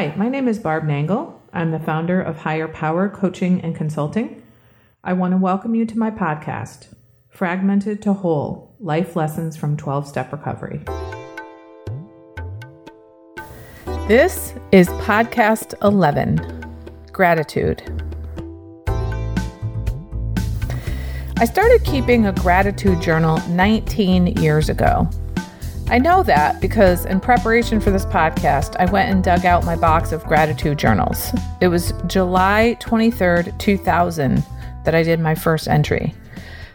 Hi, 0.00 0.14
my 0.16 0.30
name 0.30 0.48
is 0.48 0.58
Barb 0.58 0.84
Nangle. 0.84 1.34
I'm 1.52 1.72
the 1.72 1.78
founder 1.78 2.22
of 2.22 2.38
Higher 2.38 2.66
Power 2.66 3.10
Coaching 3.10 3.60
and 3.60 3.76
Consulting. 3.76 4.42
I 5.04 5.12
want 5.12 5.32
to 5.32 5.36
welcome 5.36 5.74
you 5.74 5.84
to 5.84 5.98
my 5.98 6.10
podcast, 6.10 6.86
Fragmented 7.28 8.00
to 8.00 8.14
Whole 8.14 8.74
Life 8.80 9.14
Lessons 9.14 9.58
from 9.58 9.76
12 9.76 10.08
Step 10.08 10.32
Recovery. 10.32 10.80
This 14.08 14.54
is 14.72 14.88
podcast 15.04 15.74
11 15.82 16.64
Gratitude. 17.12 17.82
I 21.36 21.44
started 21.44 21.84
keeping 21.84 22.24
a 22.24 22.32
gratitude 22.32 23.02
journal 23.02 23.36
19 23.50 24.28
years 24.38 24.70
ago. 24.70 25.10
I 25.90 25.98
know 25.98 26.22
that 26.22 26.60
because 26.60 27.04
in 27.04 27.18
preparation 27.18 27.80
for 27.80 27.90
this 27.90 28.04
podcast, 28.04 28.76
I 28.78 28.88
went 28.92 29.10
and 29.10 29.24
dug 29.24 29.44
out 29.44 29.64
my 29.64 29.74
box 29.74 30.12
of 30.12 30.22
gratitude 30.22 30.78
journals. 30.78 31.32
It 31.60 31.66
was 31.66 31.92
July 32.06 32.76
23rd, 32.78 33.58
2000, 33.58 34.44
that 34.84 34.94
I 34.94 35.02
did 35.02 35.18
my 35.18 35.34
first 35.34 35.66
entry. 35.66 36.14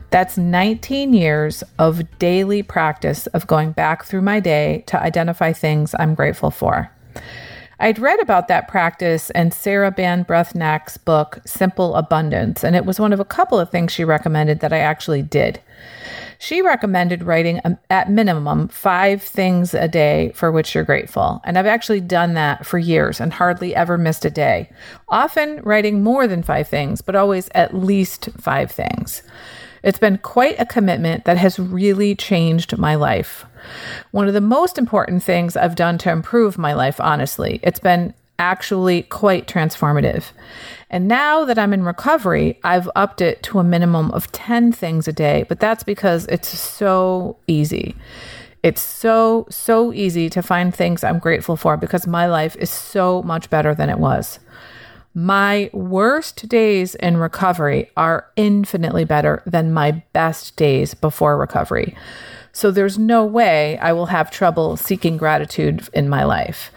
That's 0.10 0.38
19 0.38 1.14
years 1.14 1.64
of 1.80 2.20
daily 2.20 2.62
practice 2.62 3.28
of 3.28 3.48
going 3.48 3.72
back 3.72 4.04
through 4.04 4.24
my 4.24 4.42
day 4.42 4.84
to 4.88 5.02
identify 5.02 5.54
things 5.54 5.96
I'm 5.98 6.14
grateful 6.14 6.52
for. 6.52 6.92
I'd 7.80 8.00
read 8.00 8.20
about 8.20 8.50
that 8.50 8.68
practice 8.68 9.30
in 9.30 9.52
Sarah 9.52 9.92
Ban 9.92 10.26
Breathnach's 10.26 10.98
book, 10.98 11.40
Simple 11.46 11.96
Abundance, 11.96 12.66
and 12.66 12.76
it 12.76 12.86
was 12.86 13.00
one 13.00 13.14
of 13.14 13.22
a 13.22 13.26
couple 13.26 13.60
of 13.62 13.70
things 13.70 13.94
she 13.94 14.04
recommended 14.04 14.60
that 14.60 14.74
I 14.74 14.80
actually 14.80 15.22
did. 15.22 15.62
She 16.40 16.62
recommended 16.62 17.24
writing 17.24 17.62
um, 17.64 17.78
at 17.90 18.10
minimum 18.10 18.68
five 18.68 19.22
things 19.22 19.74
a 19.74 19.88
day 19.88 20.32
for 20.36 20.52
which 20.52 20.74
you're 20.74 20.84
grateful. 20.84 21.42
And 21.44 21.58
I've 21.58 21.66
actually 21.66 22.02
done 22.02 22.34
that 22.34 22.66
for 22.66 22.78
years 22.78 23.20
and 23.20 23.34
hardly 23.34 23.76
ever 23.76 23.98
missed 23.98 24.26
a 24.26 24.30
day. 24.30 24.70
Often 25.10 25.62
writing 25.64 26.04
more 26.04 26.28
than 26.28 26.44
five 26.44 26.68
things, 26.68 27.02
but 27.02 27.16
always 27.16 27.50
at 27.56 27.76
least 27.76 28.30
five 28.38 28.72
things. 28.72 29.24
It's 29.84 30.00
been 30.00 30.18
quite 30.18 30.60
a 30.60 30.66
commitment 30.66 31.26
that 31.26 31.38
has 31.38 31.60
really 31.60 32.16
changed 32.16 32.76
my 32.78 32.96
life. 32.96 33.46
One 34.12 34.28
of 34.28 34.34
the 34.34 34.42
most 34.42 34.78
important 34.78 35.22
things 35.22 35.56
I've 35.56 35.76
done 35.76 36.00
to 36.00 36.12
improve 36.12 36.58
my 36.58 36.74
life, 36.74 37.00
honestly. 37.00 37.60
It's 37.62 37.80
been 37.80 38.14
actually 38.40 39.04
quite 39.04 39.48
transformative. 39.48 40.32
And 40.90 41.08
now 41.08 41.46
that 41.46 41.58
I'm 41.58 41.74
in 41.74 41.84
recovery, 41.84 42.60
I've 42.64 42.90
upped 42.96 43.22
it 43.22 43.42
to 43.44 43.60
a 43.60 43.64
minimum 43.64 44.12
of 44.12 44.32
10 44.32 44.72
things 44.72 45.08
a 45.08 45.14
day, 45.14 45.46
but 45.48 45.60
that's 45.60 45.84
because 45.84 46.26
it's 46.28 46.48
so 46.48 47.38
easy. 47.48 47.96
It's 48.64 48.82
so, 48.82 49.46
so 49.50 49.94
easy 49.94 50.30
to 50.30 50.42
find 50.42 50.74
things 50.74 51.04
I'm 51.04 51.20
grateful 51.20 51.56
for 51.56 51.78
because 51.78 52.08
my 52.08 52.26
life 52.26 52.56
is 52.56 52.70
so 52.70 53.22
much 53.24 53.50
better 53.50 53.76
than 53.76 53.90
it 53.90 54.00
was. 54.00 54.40
My 55.14 55.70
worst 55.72 56.50
days 56.50 56.96
in 56.96 57.18
recovery 57.18 57.90
are 57.96 58.28
infinitely 58.36 59.06
better 59.06 59.42
than 59.46 59.72
my 59.72 60.04
best 60.12 60.56
days 60.56 60.94
before 60.94 61.38
recovery. 61.38 61.96
So 62.52 62.72
there's 62.72 62.98
no 62.98 63.24
way 63.24 63.78
I 63.78 63.94
will 63.94 64.08
have 64.08 64.32
trouble 64.32 64.78
seeking 64.78 65.16
gratitude 65.16 65.88
in 65.94 66.10
my 66.10 66.24
life. 66.24 66.72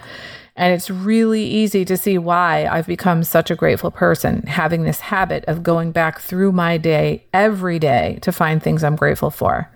And 0.58 0.74
it's 0.74 0.90
really 0.90 1.44
easy 1.44 1.84
to 1.84 1.96
see 1.96 2.18
why 2.18 2.66
I've 2.66 2.88
become 2.88 3.22
such 3.22 3.48
a 3.48 3.54
grateful 3.54 3.92
person, 3.92 4.42
having 4.42 4.82
this 4.82 4.98
habit 4.98 5.44
of 5.46 5.62
going 5.62 5.92
back 5.92 6.18
through 6.18 6.50
my 6.50 6.78
day 6.78 7.24
every 7.32 7.78
day 7.78 8.18
to 8.22 8.32
find 8.32 8.60
things 8.60 8.82
I'm 8.82 8.96
grateful 8.96 9.30
for. 9.30 9.70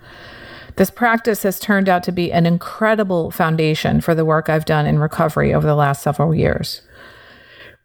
This 0.75 0.91
practice 0.91 1.45
has 1.45 1.61
turned 1.61 1.89
out 1.89 2.03
to 2.03 2.13
be 2.13 2.33
an 2.33 2.47
incredible 2.47 3.31
foundation 3.31 4.01
for 4.01 4.13
the 4.13 4.25
work 4.25 4.49
I've 4.49 4.65
done 4.65 4.85
in 4.85 4.99
recovery 4.99 5.55
over 5.55 5.69
the 5.69 5.77
last 5.77 6.03
several 6.03 6.35
years. 6.35 6.83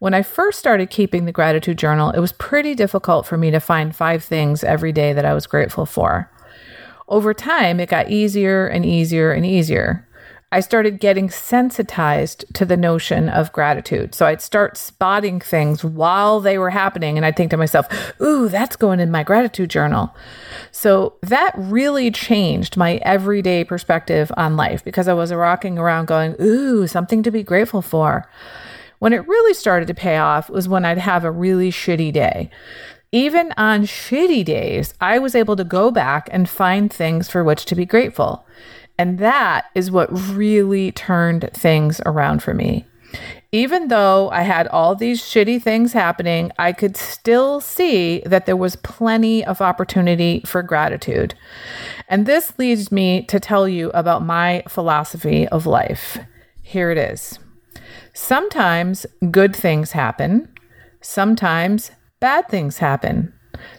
When 0.00 0.12
I 0.12 0.22
first 0.22 0.58
started 0.58 0.90
keeping 0.90 1.24
the 1.24 1.32
gratitude 1.32 1.78
journal, 1.78 2.10
it 2.10 2.18
was 2.18 2.32
pretty 2.32 2.74
difficult 2.74 3.26
for 3.26 3.36
me 3.36 3.52
to 3.52 3.60
find 3.60 3.94
five 3.94 4.24
things 4.24 4.64
every 4.64 4.90
day 4.90 5.12
that 5.12 5.24
I 5.24 5.34
was 5.34 5.46
grateful 5.46 5.86
for. 5.86 6.28
Over 7.06 7.32
time, 7.32 7.78
it 7.78 7.88
got 7.88 8.10
easier 8.10 8.66
and 8.66 8.84
easier 8.84 9.30
and 9.30 9.46
easier. 9.46 10.04
I 10.50 10.60
started 10.60 10.98
getting 10.98 11.28
sensitized 11.28 12.46
to 12.54 12.64
the 12.64 12.76
notion 12.76 13.28
of 13.28 13.52
gratitude. 13.52 14.14
So 14.14 14.24
I'd 14.24 14.40
start 14.40 14.78
spotting 14.78 15.40
things 15.40 15.84
while 15.84 16.40
they 16.40 16.56
were 16.56 16.70
happening, 16.70 17.18
and 17.18 17.26
I'd 17.26 17.36
think 17.36 17.50
to 17.50 17.58
myself, 17.58 17.86
Ooh, 18.22 18.48
that's 18.48 18.74
going 18.74 18.98
in 18.98 19.10
my 19.10 19.22
gratitude 19.22 19.68
journal. 19.68 20.14
So 20.72 21.16
that 21.22 21.52
really 21.56 22.10
changed 22.10 22.78
my 22.78 22.94
everyday 23.02 23.62
perspective 23.62 24.32
on 24.38 24.56
life 24.56 24.82
because 24.82 25.06
I 25.06 25.12
was 25.12 25.34
rocking 25.34 25.78
around 25.78 26.06
going, 26.06 26.34
Ooh, 26.40 26.86
something 26.86 27.22
to 27.24 27.30
be 27.30 27.42
grateful 27.42 27.82
for. 27.82 28.26
When 29.00 29.12
it 29.12 29.28
really 29.28 29.54
started 29.54 29.86
to 29.88 29.94
pay 29.94 30.16
off 30.16 30.48
was 30.48 30.66
when 30.66 30.86
I'd 30.86 30.98
have 30.98 31.24
a 31.24 31.30
really 31.30 31.70
shitty 31.70 32.12
day. 32.12 32.50
Even 33.12 33.52
on 33.56 33.82
shitty 33.82 34.44
days, 34.44 34.94
I 35.00 35.18
was 35.18 35.34
able 35.34 35.56
to 35.56 35.64
go 35.64 35.90
back 35.90 36.28
and 36.32 36.48
find 36.48 36.92
things 36.92 37.28
for 37.28 37.44
which 37.44 37.64
to 37.66 37.74
be 37.74 37.86
grateful. 37.86 38.46
And 38.98 39.18
that 39.18 39.66
is 39.74 39.90
what 39.90 40.08
really 40.10 40.90
turned 40.92 41.50
things 41.54 42.00
around 42.04 42.42
for 42.42 42.52
me. 42.52 42.84
Even 43.52 43.88
though 43.88 44.28
I 44.30 44.42
had 44.42 44.68
all 44.68 44.94
these 44.94 45.22
shitty 45.22 45.62
things 45.62 45.94
happening, 45.94 46.52
I 46.58 46.72
could 46.72 46.96
still 46.96 47.60
see 47.60 48.20
that 48.26 48.44
there 48.44 48.56
was 48.56 48.76
plenty 48.76 49.42
of 49.42 49.62
opportunity 49.62 50.42
for 50.44 50.62
gratitude. 50.62 51.34
And 52.08 52.26
this 52.26 52.58
leads 52.58 52.92
me 52.92 53.22
to 53.26 53.40
tell 53.40 53.66
you 53.66 53.90
about 53.90 54.26
my 54.26 54.62
philosophy 54.68 55.48
of 55.48 55.64
life. 55.64 56.18
Here 56.60 56.90
it 56.90 56.98
is. 56.98 57.38
Sometimes 58.12 59.06
good 59.30 59.56
things 59.56 59.92
happen, 59.92 60.52
sometimes 61.00 61.92
bad 62.20 62.48
things 62.48 62.78
happen. 62.78 63.32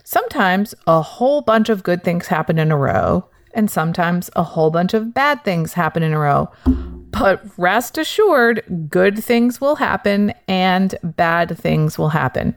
Sometimes 0.04 0.74
a 0.88 1.02
whole 1.02 1.42
bunch 1.42 1.70
of 1.70 1.84
good 1.84 2.04
things 2.04 2.28
happen 2.28 2.58
in 2.58 2.72
a 2.72 2.78
row, 2.78 3.30
and 3.54 3.70
sometimes 3.70 4.30
a 4.36 4.44
whole 4.44 4.72
bunch 4.72 4.94
of 4.94 5.14
bad 5.14 5.44
things 5.44 5.74
happen 5.74 6.04
in 6.04 6.14
a 6.14 6.20
row. 6.20 6.50
But 6.66 7.44
rest 7.58 7.98
assured, 7.98 8.64
good 8.90 9.24
things 9.24 9.60
will 9.60 9.76
happen 9.76 10.34
and 10.48 10.96
bad 11.04 11.58
things 11.58 11.98
will 11.98 12.10
happen. 12.10 12.56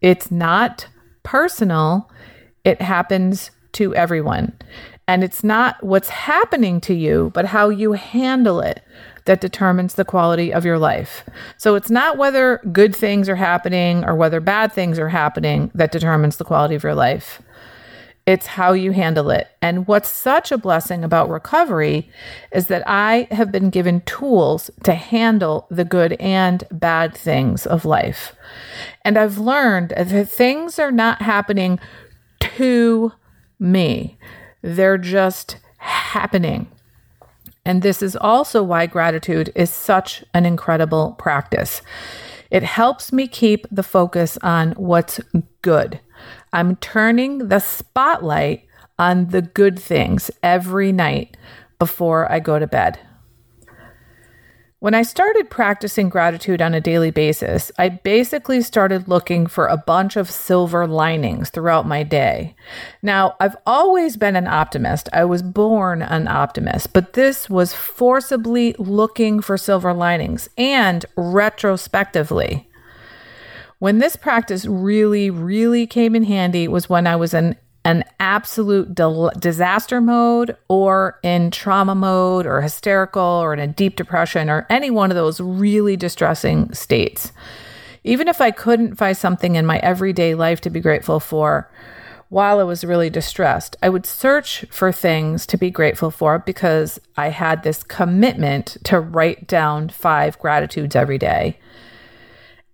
It's 0.00 0.30
not 0.30 0.86
personal, 1.22 2.10
it 2.64 2.80
happens 2.80 3.50
to 3.72 3.94
everyone. 3.94 4.52
And 5.06 5.22
it's 5.22 5.44
not 5.44 5.82
what's 5.82 6.08
happening 6.08 6.80
to 6.82 6.94
you, 6.94 7.30
but 7.34 7.44
how 7.46 7.68
you 7.68 7.92
handle 7.92 8.60
it 8.60 8.82
that 9.26 9.40
determines 9.40 9.94
the 9.94 10.04
quality 10.04 10.52
of 10.52 10.64
your 10.64 10.78
life. 10.78 11.24
So 11.58 11.74
it's 11.74 11.90
not 11.90 12.16
whether 12.16 12.60
good 12.72 12.94
things 12.94 13.28
are 13.28 13.36
happening 13.36 14.04
or 14.04 14.14
whether 14.14 14.40
bad 14.40 14.72
things 14.72 14.98
are 14.98 15.08
happening 15.08 15.70
that 15.74 15.92
determines 15.92 16.36
the 16.36 16.44
quality 16.44 16.74
of 16.74 16.82
your 16.82 16.94
life. 16.94 17.42
It's 18.26 18.46
how 18.46 18.72
you 18.72 18.92
handle 18.92 19.30
it. 19.30 19.48
And 19.60 19.86
what's 19.86 20.08
such 20.08 20.50
a 20.50 20.56
blessing 20.56 21.04
about 21.04 21.28
recovery 21.28 22.08
is 22.52 22.68
that 22.68 22.82
I 22.86 23.28
have 23.30 23.52
been 23.52 23.68
given 23.68 24.00
tools 24.02 24.70
to 24.84 24.94
handle 24.94 25.66
the 25.70 25.84
good 25.84 26.14
and 26.14 26.64
bad 26.70 27.14
things 27.14 27.66
of 27.66 27.84
life. 27.84 28.34
And 29.02 29.18
I've 29.18 29.36
learned 29.36 29.90
that 29.90 30.30
things 30.30 30.78
are 30.78 30.92
not 30.92 31.20
happening 31.20 31.78
to 32.40 33.12
me, 33.58 34.18
they're 34.62 34.98
just 34.98 35.58
happening. 35.78 36.68
And 37.66 37.82
this 37.82 38.02
is 38.02 38.16
also 38.16 38.62
why 38.62 38.86
gratitude 38.86 39.50
is 39.54 39.70
such 39.70 40.24
an 40.34 40.44
incredible 40.44 41.12
practice. 41.18 41.82
It 42.50 42.62
helps 42.62 43.12
me 43.12 43.26
keep 43.26 43.66
the 43.70 43.82
focus 43.82 44.38
on 44.42 44.72
what's 44.72 45.20
good. 45.62 46.00
I'm 46.54 46.76
turning 46.76 47.48
the 47.48 47.58
spotlight 47.58 48.66
on 48.96 49.30
the 49.30 49.42
good 49.42 49.76
things 49.76 50.30
every 50.40 50.92
night 50.92 51.36
before 51.80 52.30
I 52.30 52.38
go 52.38 52.60
to 52.60 52.68
bed. 52.68 53.00
When 54.78 54.94
I 54.94 55.02
started 55.02 55.50
practicing 55.50 56.08
gratitude 56.08 56.62
on 56.62 56.72
a 56.72 56.80
daily 56.80 57.10
basis, 57.10 57.72
I 57.76 57.88
basically 57.88 58.62
started 58.62 59.08
looking 59.08 59.48
for 59.48 59.66
a 59.66 59.76
bunch 59.76 60.14
of 60.14 60.30
silver 60.30 60.86
linings 60.86 61.50
throughout 61.50 61.88
my 61.88 62.04
day. 62.04 62.54
Now, 63.02 63.34
I've 63.40 63.56
always 63.66 64.16
been 64.16 64.36
an 64.36 64.46
optimist. 64.46 65.08
I 65.12 65.24
was 65.24 65.42
born 65.42 66.02
an 66.02 66.28
optimist, 66.28 66.92
but 66.92 67.14
this 67.14 67.50
was 67.50 67.74
forcibly 67.74 68.76
looking 68.78 69.40
for 69.40 69.56
silver 69.56 69.92
linings 69.92 70.48
and 70.56 71.04
retrospectively. 71.16 72.68
When 73.78 73.98
this 73.98 74.16
practice 74.16 74.66
really, 74.66 75.30
really 75.30 75.86
came 75.86 76.14
in 76.14 76.24
handy 76.24 76.68
was 76.68 76.88
when 76.88 77.06
I 77.06 77.16
was 77.16 77.34
in 77.34 77.56
an 77.84 78.04
absolute 78.18 78.94
disaster 79.38 80.00
mode 80.00 80.56
or 80.68 81.18
in 81.22 81.50
trauma 81.50 81.94
mode 81.94 82.46
or 82.46 82.62
hysterical 82.62 83.22
or 83.22 83.52
in 83.52 83.60
a 83.60 83.66
deep 83.66 83.96
depression 83.96 84.48
or 84.48 84.66
any 84.70 84.90
one 84.90 85.10
of 85.10 85.16
those 85.16 85.40
really 85.40 85.96
distressing 85.96 86.72
states. 86.72 87.30
Even 88.02 88.26
if 88.26 88.40
I 88.40 88.50
couldn't 88.50 88.96
find 88.96 89.16
something 89.16 89.54
in 89.54 89.66
my 89.66 89.78
everyday 89.78 90.34
life 90.34 90.60
to 90.62 90.70
be 90.70 90.80
grateful 90.80 91.20
for, 91.20 91.68
while 92.34 92.58
I 92.58 92.64
was 92.64 92.84
really 92.84 93.10
distressed. 93.10 93.76
I 93.80 93.88
would 93.88 94.06
search 94.06 94.64
for 94.68 94.90
things 94.90 95.46
to 95.46 95.56
be 95.56 95.70
grateful 95.70 96.10
for 96.10 96.40
because 96.40 97.00
I 97.16 97.28
had 97.28 97.62
this 97.62 97.84
commitment 97.84 98.76
to 98.84 98.98
write 98.98 99.46
down 99.46 99.88
five 99.88 100.36
gratitudes 100.40 100.96
every 100.96 101.16
day. 101.16 101.58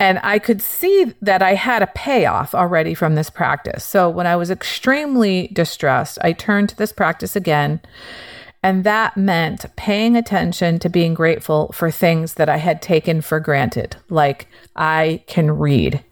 And 0.00 0.18
I 0.22 0.38
could 0.38 0.62
see 0.62 1.14
that 1.20 1.42
I 1.42 1.54
had 1.54 1.82
a 1.82 1.86
payoff 1.88 2.54
already 2.54 2.94
from 2.94 3.16
this 3.16 3.28
practice. 3.28 3.84
So 3.84 4.08
when 4.08 4.26
I 4.26 4.34
was 4.34 4.50
extremely 4.50 5.48
distressed, 5.48 6.18
I 6.22 6.32
turned 6.32 6.70
to 6.70 6.76
this 6.76 6.90
practice 6.90 7.36
again. 7.36 7.82
And 8.62 8.82
that 8.84 9.18
meant 9.18 9.66
paying 9.76 10.16
attention 10.16 10.78
to 10.78 10.88
being 10.88 11.12
grateful 11.12 11.70
for 11.72 11.90
things 11.90 12.34
that 12.34 12.48
I 12.48 12.56
had 12.56 12.80
taken 12.80 13.20
for 13.20 13.40
granted, 13.40 13.96
like 14.08 14.48
I 14.74 15.22
can 15.26 15.50
read. 15.50 16.02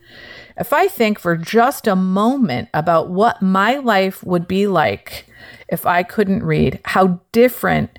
If 0.59 0.75
I 0.75 0.89
think 0.89 1.19
for 1.19 1.37
just 1.37 1.87
a 1.87 1.97
moment 1.97 2.69
about 2.75 3.09
what 3.09 3.41
my 3.41 3.77
life 3.77 4.23
would 4.23 4.47
be 4.47 4.67
like 4.67 5.25
if 5.69 5.87
I 5.87 6.03
couldn't 6.03 6.43
read, 6.43 6.81
how 6.85 7.21
different 7.33 7.99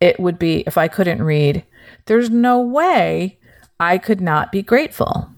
it 0.00 0.18
would 0.18 0.38
be 0.38 0.64
if 0.66 0.78
I 0.78 0.88
couldn't 0.88 1.22
read, 1.22 1.64
there's 2.06 2.30
no 2.30 2.60
way 2.60 3.38
I 3.80 3.98
could 3.98 4.20
not 4.20 4.52
be 4.52 4.62
grateful. 4.62 5.30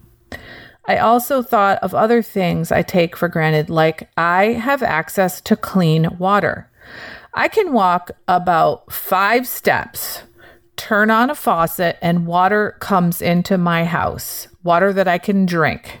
I 0.85 0.97
also 0.97 1.41
thought 1.41 1.79
of 1.81 1.95
other 1.95 2.21
things 2.21 2.71
I 2.71 2.81
take 2.81 3.15
for 3.15 3.29
granted, 3.29 3.69
like 3.69 4.09
I 4.17 4.47
have 4.47 4.83
access 4.83 5.39
to 5.41 5.55
clean 5.55 6.17
water. 6.19 6.69
I 7.33 7.47
can 7.47 7.71
walk 7.71 8.11
about 8.27 8.91
five 8.91 9.47
steps, 9.47 10.23
turn 10.75 11.09
on 11.09 11.29
a 11.29 11.35
faucet, 11.35 11.97
and 12.01 12.27
water 12.27 12.75
comes 12.79 13.21
into 13.21 13.57
my 13.57 13.85
house, 13.85 14.49
water 14.61 14.91
that 14.91 15.07
I 15.07 15.17
can 15.17 15.45
drink. 15.45 15.99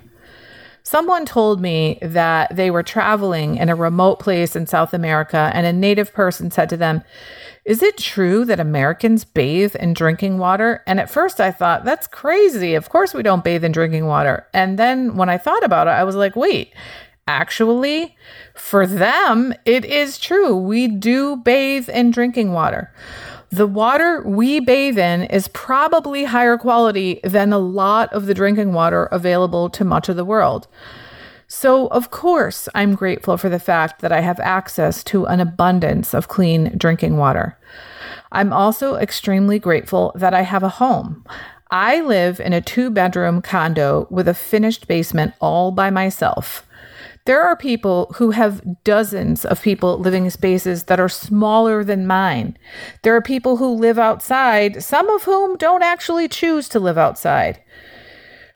Someone 0.83 1.25
told 1.25 1.61
me 1.61 1.97
that 2.01 2.55
they 2.55 2.69
were 2.69 2.83
traveling 2.83 3.55
in 3.55 3.69
a 3.69 3.75
remote 3.75 4.19
place 4.19 4.55
in 4.55 4.67
South 4.67 4.93
America, 4.93 5.49
and 5.53 5.65
a 5.65 5.73
native 5.73 6.13
person 6.13 6.51
said 6.51 6.69
to 6.69 6.77
them, 6.77 7.03
is 7.65 7.81
it 7.81 7.97
true 7.97 8.43
that 8.43 8.59
Americans 8.59 9.23
bathe 9.23 9.75
in 9.77 9.93
drinking 9.93 10.37
water? 10.37 10.83
And 10.85 10.99
at 10.99 11.09
first 11.09 11.39
I 11.39 11.51
thought, 11.51 11.85
that's 11.85 12.07
crazy. 12.07 12.75
Of 12.75 12.89
course 12.89 13.13
we 13.13 13.23
don't 13.23 13.43
bathe 13.43 13.63
in 13.63 13.71
drinking 13.71 14.05
water. 14.05 14.45
And 14.53 14.77
then 14.77 15.15
when 15.15 15.29
I 15.29 15.37
thought 15.37 15.63
about 15.63 15.87
it, 15.87 15.91
I 15.91 16.03
was 16.03 16.17
like, 16.17 16.35
wait, 16.35 16.73
actually, 17.25 18.17
for 18.53 18.85
them, 18.85 19.53
it 19.63 19.85
is 19.85 20.17
true. 20.17 20.57
We 20.57 20.89
do 20.89 21.37
bathe 21.37 21.87
in 21.87 22.11
drinking 22.11 22.51
water. 22.51 22.93
The 23.53 23.67
water 23.67 24.23
we 24.25 24.59
bathe 24.59 24.97
in 24.97 25.25
is 25.25 25.47
probably 25.49 26.23
higher 26.23 26.57
quality 26.57 27.19
than 27.23 27.53
a 27.53 27.59
lot 27.59 28.11
of 28.11 28.25
the 28.25 28.33
drinking 28.33 28.73
water 28.73 29.05
available 29.11 29.69
to 29.69 29.85
much 29.85 30.09
of 30.09 30.15
the 30.15 30.25
world. 30.25 30.67
So, 31.47 31.85
of 31.89 32.09
course, 32.09 32.67
I'm 32.73 32.95
grateful 32.95 33.37
for 33.37 33.49
the 33.49 33.59
fact 33.59 34.01
that 34.01 34.11
I 34.11 34.21
have 34.21 34.39
access 34.39 35.03
to 35.03 35.25
an 35.25 35.39
abundance 35.39 36.15
of 36.15 36.27
clean 36.27 36.75
drinking 36.75 37.17
water. 37.17 37.55
I'm 38.31 38.51
also 38.51 38.95
extremely 38.95 39.59
grateful 39.59 40.13
that 40.15 40.33
I 40.33 40.41
have 40.41 40.63
a 40.63 40.69
home. 40.81 41.23
I 41.69 42.01
live 42.01 42.39
in 42.39 42.53
a 42.53 42.61
two 42.61 42.89
bedroom 42.89 43.43
condo 43.43 44.07
with 44.09 44.27
a 44.27 44.33
finished 44.33 44.87
basement 44.87 45.35
all 45.39 45.69
by 45.69 45.91
myself. 45.91 46.65
There 47.25 47.41
are 47.41 47.55
people 47.55 48.13
who 48.17 48.31
have 48.31 48.83
dozens 48.83 49.45
of 49.45 49.61
people 49.61 49.97
living 49.97 50.25
in 50.25 50.31
spaces 50.31 50.83
that 50.85 50.99
are 50.99 51.07
smaller 51.07 51.81
than 51.81 52.05
mine. 52.05 52.57
There 53.03 53.15
are 53.15 53.21
people 53.21 53.57
who 53.57 53.69
live 53.69 53.97
outside, 53.97 54.83
some 54.83 55.09
of 55.09 55.23
whom 55.23 55.55
don't 55.55 55.83
actually 55.83 56.27
choose 56.27 56.67
to 56.69 56.81
live 56.81 56.97
outside. 56.97 57.61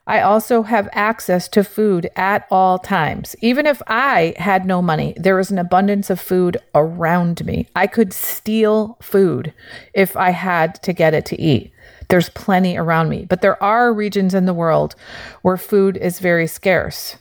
I 0.06 0.20
also 0.20 0.64
have 0.64 0.90
access 0.92 1.48
to 1.50 1.64
food 1.64 2.10
at 2.18 2.46
all 2.52 2.78
times. 2.78 3.38
Even 3.42 3.66
if 3.66 3.82
I 3.88 4.34
had 4.38 4.66
no 4.66 4.82
money, 4.82 5.14
there 5.16 5.40
is 5.40 5.50
an 5.50 5.60
abundance 5.60 6.10
of 6.10 6.20
food 6.20 6.58
around 6.76 7.46
me. 7.46 7.68
I 7.74 7.88
could 7.88 8.12
steal 8.12 8.98
food 9.02 9.54
if 9.94 10.18
I 10.18 10.32
had 10.32 10.82
to 10.84 10.92
get 10.92 11.14
it 11.14 11.26
to 11.28 11.40
eat. 11.40 11.72
There's 12.10 12.30
plenty 12.30 12.78
around 12.78 13.08
me, 13.08 13.26
but 13.26 13.42
there 13.42 13.62
are 13.64 13.94
regions 13.94 14.34
in 14.34 14.46
the 14.46 14.54
world 14.54 14.96
where 15.42 15.58
food 15.58 15.96
is 15.96 16.20
very 16.20 16.48
scarce. 16.48 17.18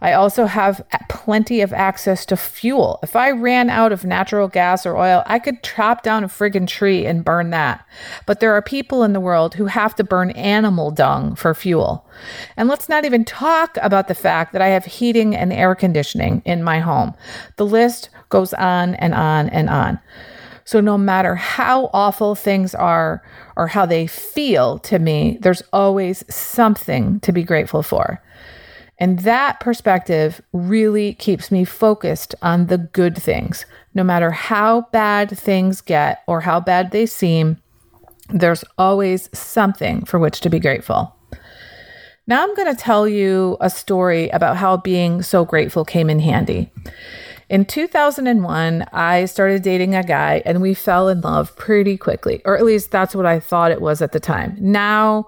I 0.00 0.14
also 0.14 0.46
have 0.46 0.84
plenty 1.08 1.60
of 1.60 1.72
access 1.72 2.26
to 2.26 2.36
fuel. 2.36 2.98
If 3.04 3.14
I 3.14 3.30
ran 3.30 3.70
out 3.70 3.92
of 3.92 4.04
natural 4.04 4.48
gas 4.48 4.84
or 4.84 4.96
oil, 4.96 5.22
I 5.26 5.38
could 5.38 5.62
chop 5.62 6.02
down 6.02 6.24
a 6.24 6.28
friggin' 6.28 6.66
tree 6.66 7.06
and 7.06 7.24
burn 7.24 7.50
that. 7.50 7.86
But 8.26 8.40
there 8.40 8.52
are 8.52 8.62
people 8.62 9.04
in 9.04 9.12
the 9.12 9.20
world 9.20 9.54
who 9.54 9.66
have 9.66 9.94
to 9.96 10.04
burn 10.04 10.32
animal 10.32 10.90
dung 10.90 11.36
for 11.36 11.54
fuel. 11.54 12.04
And 12.56 12.68
let's 12.68 12.88
not 12.88 13.04
even 13.04 13.24
talk 13.24 13.78
about 13.80 14.08
the 14.08 14.14
fact 14.14 14.52
that 14.52 14.62
I 14.62 14.68
have 14.68 14.84
heating 14.84 15.36
and 15.36 15.52
air 15.52 15.76
conditioning 15.76 16.42
in 16.44 16.64
my 16.64 16.80
home. 16.80 17.14
The 17.56 17.66
list 17.66 18.10
goes 18.28 18.52
on 18.54 18.96
and 18.96 19.14
on 19.14 19.48
and 19.50 19.70
on. 19.70 20.00
So, 20.64 20.80
no 20.80 20.96
matter 20.96 21.34
how 21.34 21.90
awful 21.92 22.34
things 22.34 22.74
are 22.74 23.22
or 23.56 23.66
how 23.68 23.84
they 23.86 24.06
feel 24.06 24.78
to 24.80 24.98
me, 24.98 25.38
there's 25.40 25.62
always 25.72 26.24
something 26.32 27.20
to 27.20 27.32
be 27.32 27.42
grateful 27.42 27.82
for. 27.82 28.22
And 29.02 29.18
that 29.18 29.58
perspective 29.58 30.40
really 30.52 31.14
keeps 31.14 31.50
me 31.50 31.64
focused 31.64 32.36
on 32.40 32.68
the 32.68 32.78
good 32.78 33.20
things. 33.20 33.66
No 33.94 34.04
matter 34.04 34.30
how 34.30 34.82
bad 34.92 35.36
things 35.36 35.80
get 35.80 36.22
or 36.28 36.42
how 36.42 36.60
bad 36.60 36.92
they 36.92 37.06
seem, 37.06 37.60
there's 38.28 38.62
always 38.78 39.28
something 39.36 40.04
for 40.04 40.20
which 40.20 40.40
to 40.42 40.50
be 40.50 40.60
grateful. 40.60 41.16
Now, 42.28 42.44
I'm 42.44 42.54
going 42.54 42.72
to 42.72 42.80
tell 42.80 43.08
you 43.08 43.56
a 43.60 43.68
story 43.70 44.28
about 44.28 44.56
how 44.56 44.76
being 44.76 45.20
so 45.20 45.44
grateful 45.44 45.84
came 45.84 46.08
in 46.08 46.20
handy. 46.20 46.70
In 47.52 47.66
2001, 47.66 48.86
I 48.94 49.26
started 49.26 49.60
dating 49.60 49.94
a 49.94 50.02
guy 50.02 50.40
and 50.46 50.62
we 50.62 50.72
fell 50.72 51.10
in 51.10 51.20
love 51.20 51.54
pretty 51.54 51.98
quickly, 51.98 52.40
or 52.46 52.56
at 52.56 52.64
least 52.64 52.90
that's 52.90 53.14
what 53.14 53.26
I 53.26 53.40
thought 53.40 53.70
it 53.70 53.82
was 53.82 54.00
at 54.00 54.12
the 54.12 54.20
time. 54.20 54.56
Now, 54.58 55.26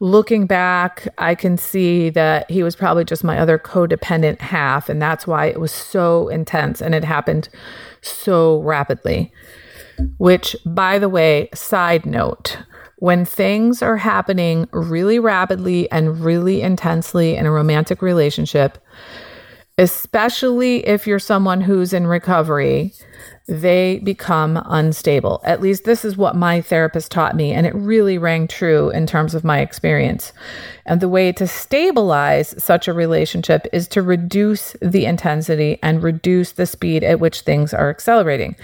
looking 0.00 0.46
back, 0.46 1.06
I 1.18 1.34
can 1.34 1.58
see 1.58 2.08
that 2.08 2.50
he 2.50 2.62
was 2.62 2.74
probably 2.74 3.04
just 3.04 3.22
my 3.22 3.38
other 3.38 3.58
codependent 3.58 4.40
half, 4.40 4.88
and 4.88 5.02
that's 5.02 5.26
why 5.26 5.48
it 5.48 5.60
was 5.60 5.70
so 5.70 6.28
intense 6.28 6.80
and 6.80 6.94
it 6.94 7.04
happened 7.04 7.50
so 8.00 8.62
rapidly. 8.62 9.30
Which, 10.16 10.56
by 10.64 10.98
the 10.98 11.10
way, 11.10 11.50
side 11.52 12.06
note, 12.06 12.56
when 13.00 13.26
things 13.26 13.82
are 13.82 13.98
happening 13.98 14.66
really 14.72 15.18
rapidly 15.18 15.92
and 15.92 16.20
really 16.20 16.62
intensely 16.62 17.36
in 17.36 17.44
a 17.44 17.50
romantic 17.50 18.00
relationship, 18.00 18.78
especially 19.78 20.86
if 20.86 21.06
you're 21.06 21.18
someone 21.18 21.60
who's 21.60 21.92
in 21.92 22.06
recovery, 22.06 22.94
they 23.46 24.00
become 24.02 24.60
unstable. 24.66 25.40
At 25.44 25.60
least 25.60 25.84
this 25.84 26.04
is 26.04 26.16
what 26.16 26.34
my 26.34 26.60
therapist 26.62 27.12
taught 27.12 27.36
me, 27.36 27.52
and 27.52 27.66
it 27.66 27.74
really 27.74 28.18
rang 28.18 28.48
true 28.48 28.90
in 28.90 29.06
terms 29.06 29.34
of 29.34 29.44
my 29.44 29.60
experience. 29.60 30.32
And 30.86 31.00
the 31.00 31.08
way 31.08 31.30
to 31.32 31.46
stabilize 31.46 32.54
such 32.62 32.88
a 32.88 32.92
relationship 32.92 33.66
is 33.72 33.86
to 33.88 34.02
reduce 34.02 34.74
the 34.80 35.04
intensity 35.04 35.78
and 35.82 36.02
reduce 36.02 36.52
the 36.52 36.66
speed 36.66 37.04
at 37.04 37.20
which 37.20 37.42
things 37.42 37.72
are 37.72 37.90
accelerating. 37.90 38.56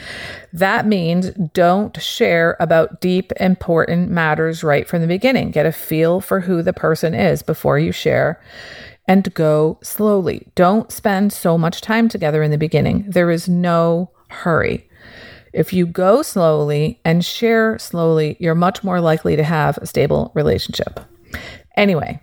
That 0.53 0.87
means 0.87 1.31
don't 1.53 2.01
share 2.01 2.57
about 2.59 3.01
deep, 3.01 3.33
important 3.39 4.11
matters 4.11 4.65
right 4.65 4.89
from 4.89 5.03
the 5.03 5.07
beginning. 5.07 5.51
Get 5.51 5.67
a 5.67 5.73
feel 5.73 6.21
for 6.21 6.41
who 6.41 6.63
the 6.63 6.73
person 6.73 7.15
is 7.15 7.43
before 7.43 7.79
you 7.79 7.93
share 7.93 8.41
and 9.07 9.33
go 9.35 9.79
slowly. 9.83 10.49
Don't 10.55 10.93
spend 10.93 11.33
so 11.33 11.59
much 11.59 11.81
time 11.81 12.09
together 12.09 12.43
in 12.43 12.51
the 12.51 12.59
beginning. 12.59 13.05
There 13.09 13.31
is 13.31 13.49
no 13.49 14.11
hurry. 14.29 14.89
If 15.53 15.73
you 15.73 15.87
go 15.87 16.23
slowly 16.23 17.01
and 17.05 17.25
share 17.25 17.79
slowly, 17.79 18.37
you're 18.41 18.55
much 18.55 18.83
more 18.83 19.01
likely 19.01 19.37
to 19.37 19.45
have 19.45 19.77
a 19.79 19.87
stable 19.87 20.33
relationship. 20.35 21.01
Anyway, 21.77 22.21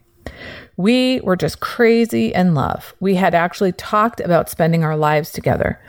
we 0.78 1.20
were 1.22 1.36
just 1.36 1.60
crazy 1.60 2.34
in 2.34 2.56
love. 2.56 2.96
We 3.00 3.16
had 3.16 3.36
actually 3.36 3.74
talked 3.74 4.20
about 4.22 4.50
spending 4.50 4.84
our 4.84 4.96
lives 4.96 5.32
together. 5.32 5.80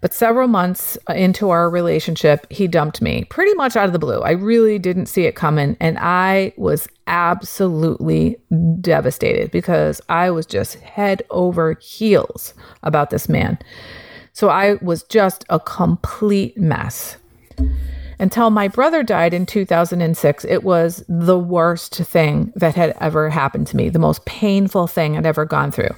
But 0.00 0.12
several 0.12 0.48
months 0.48 0.98
uh, 1.08 1.14
into 1.14 1.50
our 1.50 1.70
relationship, 1.70 2.46
he 2.50 2.66
dumped 2.66 3.00
me 3.00 3.24
pretty 3.24 3.54
much 3.54 3.76
out 3.76 3.86
of 3.86 3.92
the 3.92 3.98
blue. 3.98 4.20
I 4.20 4.32
really 4.32 4.78
didn't 4.78 5.06
see 5.06 5.24
it 5.24 5.34
coming. 5.34 5.76
And 5.80 5.98
I 5.98 6.52
was 6.56 6.88
absolutely 7.06 8.36
devastated 8.80 9.50
because 9.50 10.00
I 10.08 10.30
was 10.30 10.46
just 10.46 10.74
head 10.76 11.22
over 11.30 11.74
heels 11.80 12.54
about 12.82 13.10
this 13.10 13.28
man. 13.28 13.58
So 14.32 14.48
I 14.48 14.74
was 14.82 15.02
just 15.04 15.44
a 15.48 15.58
complete 15.58 16.58
mess. 16.58 17.16
Until 18.18 18.50
my 18.50 18.68
brother 18.68 19.02
died 19.02 19.34
in 19.34 19.44
2006, 19.44 20.44
it 20.46 20.62
was 20.62 21.04
the 21.08 21.38
worst 21.38 21.96
thing 21.96 22.52
that 22.56 22.74
had 22.74 22.96
ever 23.00 23.28
happened 23.28 23.66
to 23.68 23.76
me, 23.76 23.88
the 23.90 23.98
most 23.98 24.24
painful 24.24 24.86
thing 24.86 25.16
I'd 25.16 25.26
ever 25.26 25.44
gone 25.44 25.70
through. 25.70 25.94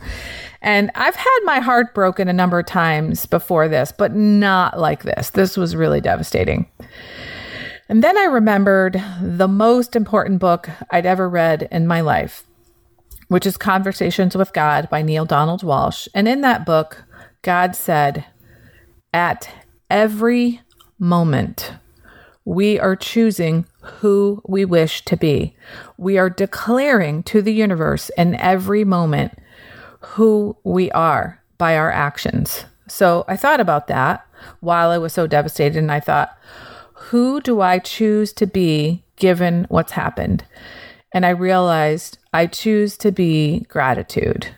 And 0.61 0.91
I've 0.95 1.15
had 1.15 1.39
my 1.45 1.61
heart 1.61 1.95
broken 1.95 2.29
a 2.29 2.33
number 2.33 2.59
of 2.59 2.67
times 2.67 3.27
before 3.27 3.69
this, 3.69 3.93
but 3.93 4.15
not 4.15 4.79
like 4.79 5.05
this. 5.05 5.31
This 5.31 5.57
was 5.57 5.77
really 5.77 6.01
devastating. 6.01 6.67
And 7.89 8.03
then 8.05 8.19
I 8.19 8.25
remembered 8.25 9.03
the 9.23 9.49
most 9.49 9.97
important 9.97 10.41
book 10.41 10.69
I'd 10.91 11.07
ever 11.07 11.29
read 11.29 11.69
in 11.71 11.87
my 11.87 12.01
life, 12.01 12.45
which 13.29 13.47
is 13.47 13.57
Conversations 13.57 14.37
with 14.37 14.53
God 14.53 14.91
by 14.91 15.01
Neale 15.03 15.25
Donald 15.25 15.63
Walsch. 15.63 16.09
And 16.15 16.29
in 16.29 16.41
that 16.43 16.67
book, 16.67 17.05
God 17.43 17.75
said, 17.75 18.27
at 19.15 19.49
every 19.89 20.61
moment, 20.99 21.73
we 22.45 22.79
are 22.79 22.97
choosing 22.97 23.65
who 23.81 24.43
we 24.47 24.65
wish 24.65 25.05
to 25.05 25.17
be. 25.17 25.57
We 25.97 26.19
are 26.19 26.29
declaring 26.29 27.23
to 27.25 27.41
the 27.41 27.53
universe 27.53 28.11
in 28.19 28.35
every 28.35 28.85
moment 28.85 29.39
who 30.13 30.57
we 30.65 30.91
are 30.93 31.43
by 31.59 31.77
our 31.77 31.91
actions. 31.91 32.65
So 32.89 33.25
I 33.29 33.37
thought 33.37 33.61
about 33.61 33.87
that 33.89 34.27
while 34.61 34.91
I 34.91 34.99
was 34.99 35.13
so 35.13 35.27
devastated, 35.27 35.79
and 35.79 35.93
I 35.93 36.01
thought, 36.01 36.37
who 36.95 37.41
do 37.41 37.61
I 37.61 37.79
choose 37.79 38.33
to 38.35 38.47
be 38.47 39.05
given 39.17 39.67
what's 39.69 39.93
happened? 39.93 40.45
And 41.13 41.27
I 41.27 41.31
realized 41.31 42.19
I 42.33 42.47
choose 42.47 42.97
to 42.99 43.13
be 43.13 43.67
gratitude. 43.69 44.49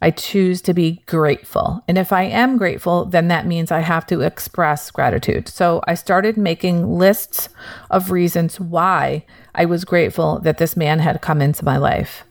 I 0.00 0.10
choose 0.10 0.60
to 0.62 0.74
be 0.74 1.02
grateful. 1.06 1.84
And 1.86 1.96
if 1.96 2.12
I 2.12 2.22
am 2.22 2.58
grateful, 2.58 3.04
then 3.04 3.28
that 3.28 3.46
means 3.46 3.70
I 3.70 3.80
have 3.80 4.04
to 4.06 4.20
express 4.20 4.90
gratitude. 4.90 5.48
So 5.48 5.80
I 5.86 5.94
started 5.94 6.36
making 6.36 6.98
lists 6.98 7.48
of 7.90 8.10
reasons 8.10 8.58
why 8.58 9.24
I 9.54 9.64
was 9.64 9.84
grateful 9.84 10.40
that 10.40 10.58
this 10.58 10.76
man 10.76 10.98
had 10.98 11.20
come 11.20 11.40
into 11.40 11.64
my 11.64 11.76
life. 11.76 12.24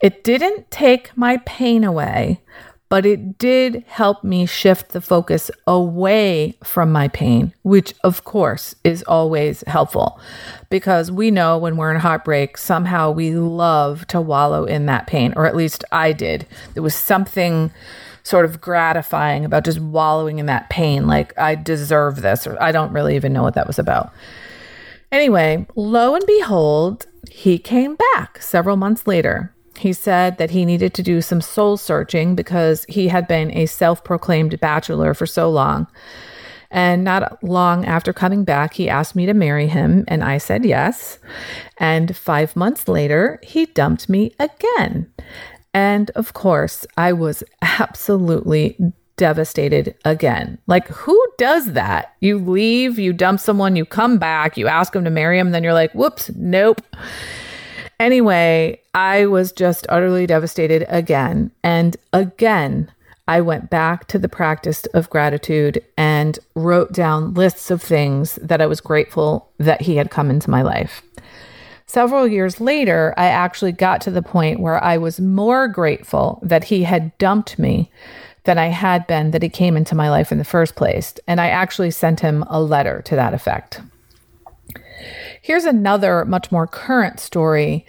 It 0.00 0.24
didn't 0.24 0.70
take 0.70 1.16
my 1.16 1.38
pain 1.46 1.84
away, 1.84 2.40
but 2.88 3.04
it 3.04 3.38
did 3.38 3.84
help 3.88 4.22
me 4.22 4.46
shift 4.46 4.90
the 4.90 5.00
focus 5.00 5.50
away 5.66 6.56
from 6.62 6.92
my 6.92 7.08
pain, 7.08 7.52
which 7.62 7.94
of 8.04 8.24
course 8.24 8.76
is 8.84 9.02
always 9.04 9.64
helpful 9.66 10.20
because 10.70 11.10
we 11.10 11.30
know 11.30 11.58
when 11.58 11.76
we're 11.76 11.90
in 11.90 12.00
heartbreak, 12.00 12.56
somehow 12.56 13.10
we 13.10 13.32
love 13.32 14.06
to 14.08 14.20
wallow 14.20 14.64
in 14.64 14.86
that 14.86 15.06
pain, 15.06 15.32
or 15.36 15.46
at 15.46 15.56
least 15.56 15.84
I 15.90 16.12
did. 16.12 16.46
There 16.74 16.82
was 16.82 16.94
something 16.94 17.72
sort 18.22 18.44
of 18.44 18.60
gratifying 18.60 19.44
about 19.44 19.64
just 19.64 19.80
wallowing 19.80 20.38
in 20.38 20.46
that 20.46 20.68
pain, 20.68 21.06
like 21.06 21.36
I 21.38 21.54
deserve 21.54 22.22
this, 22.22 22.46
or 22.46 22.60
I 22.60 22.72
don't 22.72 22.92
really 22.92 23.16
even 23.16 23.32
know 23.32 23.42
what 23.42 23.54
that 23.54 23.66
was 23.66 23.78
about. 23.78 24.12
Anyway, 25.10 25.66
lo 25.76 26.14
and 26.14 26.26
behold, 26.26 27.06
he 27.30 27.58
came 27.58 27.96
back 28.14 28.42
several 28.42 28.76
months 28.76 29.06
later 29.06 29.52
he 29.78 29.92
said 29.92 30.38
that 30.38 30.50
he 30.50 30.64
needed 30.64 30.94
to 30.94 31.02
do 31.02 31.20
some 31.20 31.40
soul 31.40 31.76
searching 31.76 32.34
because 32.34 32.84
he 32.88 33.08
had 33.08 33.28
been 33.28 33.50
a 33.52 33.66
self 33.66 34.04
proclaimed 34.04 34.58
bachelor 34.60 35.14
for 35.14 35.26
so 35.26 35.50
long. 35.50 35.86
And 36.70 37.04
not 37.04 37.42
long 37.42 37.84
after 37.84 38.12
coming 38.12 38.44
back, 38.44 38.74
he 38.74 38.88
asked 38.88 39.14
me 39.14 39.26
to 39.26 39.34
marry 39.34 39.68
him, 39.68 40.04
and 40.08 40.24
I 40.24 40.38
said 40.38 40.64
yes. 40.64 41.18
And 41.78 42.16
five 42.16 42.56
months 42.56 42.88
later, 42.88 43.38
he 43.42 43.66
dumped 43.66 44.08
me 44.08 44.34
again. 44.38 45.12
And 45.72 46.10
of 46.10 46.32
course, 46.32 46.86
I 46.96 47.12
was 47.12 47.44
absolutely 47.62 48.76
devastated 49.16 49.94
again. 50.04 50.58
Like, 50.66 50.88
who 50.88 51.20
does 51.38 51.72
that? 51.72 52.14
You 52.20 52.38
leave, 52.38 52.98
you 52.98 53.12
dump 53.12 53.40
someone, 53.40 53.76
you 53.76 53.84
come 53.84 54.18
back, 54.18 54.56
you 54.56 54.66
ask 54.66 54.92
them 54.92 55.04
to 55.04 55.10
marry 55.10 55.38
him, 55.38 55.52
then 55.52 55.62
you're 55.62 55.72
like, 55.72 55.92
whoops, 55.94 56.30
nope. 56.34 56.82
Anyway, 57.98 58.80
I 58.94 59.26
was 59.26 59.52
just 59.52 59.86
utterly 59.88 60.26
devastated 60.26 60.84
again. 60.88 61.50
And 61.62 61.96
again, 62.12 62.90
I 63.28 63.40
went 63.40 63.70
back 63.70 64.06
to 64.08 64.18
the 64.18 64.28
practice 64.28 64.84
of 64.86 65.10
gratitude 65.10 65.82
and 65.96 66.38
wrote 66.54 66.92
down 66.92 67.34
lists 67.34 67.70
of 67.70 67.82
things 67.82 68.36
that 68.36 68.60
I 68.60 68.66
was 68.66 68.80
grateful 68.80 69.50
that 69.58 69.82
he 69.82 69.96
had 69.96 70.10
come 70.10 70.30
into 70.30 70.50
my 70.50 70.62
life. 70.62 71.02
Several 71.86 72.26
years 72.26 72.60
later, 72.60 73.14
I 73.16 73.26
actually 73.26 73.72
got 73.72 74.00
to 74.02 74.10
the 74.10 74.22
point 74.22 74.60
where 74.60 74.82
I 74.82 74.98
was 74.98 75.20
more 75.20 75.66
grateful 75.66 76.40
that 76.42 76.64
he 76.64 76.82
had 76.82 77.16
dumped 77.18 77.58
me 77.58 77.90
than 78.44 78.58
I 78.58 78.66
had 78.66 79.06
been 79.06 79.32
that 79.32 79.42
he 79.42 79.48
came 79.48 79.76
into 79.76 79.94
my 79.94 80.10
life 80.10 80.30
in 80.30 80.38
the 80.38 80.44
first 80.44 80.76
place. 80.76 81.14
And 81.26 81.40
I 81.40 81.48
actually 81.48 81.90
sent 81.90 82.20
him 82.20 82.44
a 82.48 82.60
letter 82.60 83.02
to 83.02 83.16
that 83.16 83.34
effect. 83.34 83.80
Here's 85.42 85.64
another 85.64 86.24
much 86.24 86.50
more 86.50 86.66
current 86.66 87.20
story 87.20 87.86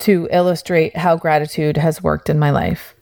to 0.00 0.28
illustrate 0.30 0.96
how 0.96 1.16
gratitude 1.16 1.76
has 1.76 2.02
worked 2.02 2.28
in 2.28 2.38
my 2.38 2.50
life. 2.50 2.94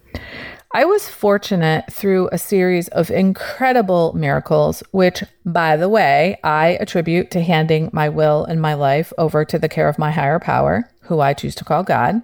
I 0.76 0.84
was 0.84 1.08
fortunate 1.08 1.84
through 1.92 2.28
a 2.32 2.38
series 2.38 2.88
of 2.88 3.08
incredible 3.08 4.12
miracles, 4.14 4.82
which, 4.90 5.22
by 5.46 5.76
the 5.76 5.88
way, 5.88 6.36
I 6.42 6.76
attribute 6.80 7.30
to 7.30 7.42
handing 7.42 7.90
my 7.92 8.08
will 8.08 8.44
and 8.44 8.60
my 8.60 8.74
life 8.74 9.12
over 9.16 9.44
to 9.44 9.56
the 9.56 9.68
care 9.68 9.88
of 9.88 10.00
my 10.00 10.10
higher 10.10 10.40
power, 10.40 10.90
who 11.02 11.20
I 11.20 11.32
choose 11.32 11.54
to 11.56 11.64
call 11.64 11.84
God. 11.84 12.22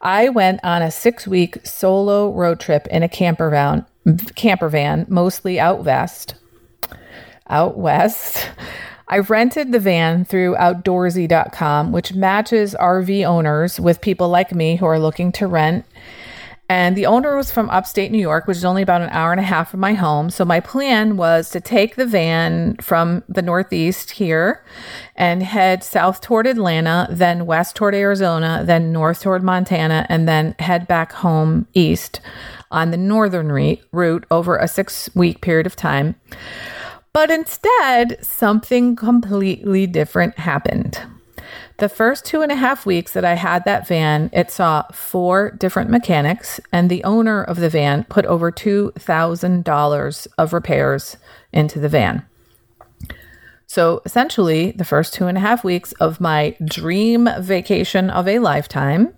I 0.00 0.28
went 0.28 0.60
on 0.62 0.82
a 0.82 0.92
six 0.92 1.26
week 1.26 1.58
solo 1.66 2.30
road 2.30 2.60
trip 2.60 2.86
in 2.86 3.02
a 3.02 3.08
camper 3.08 3.50
van, 3.50 3.84
camper 4.36 4.68
van, 4.68 5.06
mostly 5.08 5.58
out 5.58 5.84
west. 5.84 6.36
Out 7.48 7.76
west. 7.76 8.48
I 9.08 9.18
rented 9.18 9.72
the 9.72 9.78
van 9.78 10.24
through 10.24 10.56
outdoorsy.com, 10.56 11.92
which 11.92 12.14
matches 12.14 12.74
RV 12.78 13.24
owners 13.24 13.78
with 13.78 14.00
people 14.00 14.28
like 14.28 14.54
me 14.54 14.76
who 14.76 14.86
are 14.86 14.98
looking 14.98 15.30
to 15.32 15.46
rent. 15.46 15.84
And 16.66 16.96
the 16.96 17.04
owner 17.04 17.36
was 17.36 17.52
from 17.52 17.68
upstate 17.68 18.10
New 18.10 18.18
York, 18.18 18.46
which 18.46 18.56
is 18.56 18.64
only 18.64 18.80
about 18.80 19.02
an 19.02 19.10
hour 19.10 19.32
and 19.32 19.40
a 19.40 19.44
half 19.44 19.70
from 19.70 19.80
my 19.80 19.92
home. 19.92 20.30
So 20.30 20.46
my 20.46 20.60
plan 20.60 21.18
was 21.18 21.50
to 21.50 21.60
take 21.60 21.96
the 21.96 22.06
van 22.06 22.76
from 22.76 23.22
the 23.28 23.42
Northeast 23.42 24.12
here 24.12 24.64
and 25.14 25.42
head 25.42 25.84
south 25.84 26.22
toward 26.22 26.46
Atlanta, 26.46 27.06
then 27.10 27.44
west 27.44 27.76
toward 27.76 27.94
Arizona, 27.94 28.62
then 28.64 28.92
north 28.92 29.20
toward 29.20 29.42
Montana, 29.42 30.06
and 30.08 30.26
then 30.26 30.54
head 30.58 30.88
back 30.88 31.12
home 31.12 31.66
east 31.74 32.20
on 32.70 32.90
the 32.90 32.96
northern 32.96 33.52
re- 33.52 33.82
route 33.92 34.24
over 34.30 34.56
a 34.56 34.66
six 34.66 35.10
week 35.14 35.42
period 35.42 35.66
of 35.66 35.76
time. 35.76 36.14
But 37.14 37.30
instead, 37.30 38.18
something 38.20 38.96
completely 38.96 39.86
different 39.86 40.36
happened. 40.40 41.00
The 41.78 41.88
first 41.88 42.24
two 42.24 42.42
and 42.42 42.50
a 42.50 42.56
half 42.56 42.84
weeks 42.84 43.12
that 43.12 43.24
I 43.24 43.34
had 43.34 43.64
that 43.64 43.86
van, 43.86 44.30
it 44.32 44.50
saw 44.50 44.82
four 44.92 45.52
different 45.52 45.90
mechanics, 45.90 46.58
and 46.72 46.90
the 46.90 47.04
owner 47.04 47.42
of 47.42 47.58
the 47.58 47.70
van 47.70 48.02
put 48.04 48.26
over 48.26 48.50
$2,000 48.50 50.26
of 50.36 50.52
repairs 50.52 51.16
into 51.52 51.78
the 51.78 51.88
van. 51.88 52.26
So 53.66 54.02
essentially, 54.04 54.72
the 54.72 54.84
first 54.84 55.14
two 55.14 55.26
and 55.26 55.38
a 55.38 55.40
half 55.40 55.62
weeks 55.62 55.92
of 55.92 56.20
my 56.20 56.56
dream 56.64 57.28
vacation 57.38 58.10
of 58.10 58.26
a 58.26 58.40
lifetime, 58.40 59.14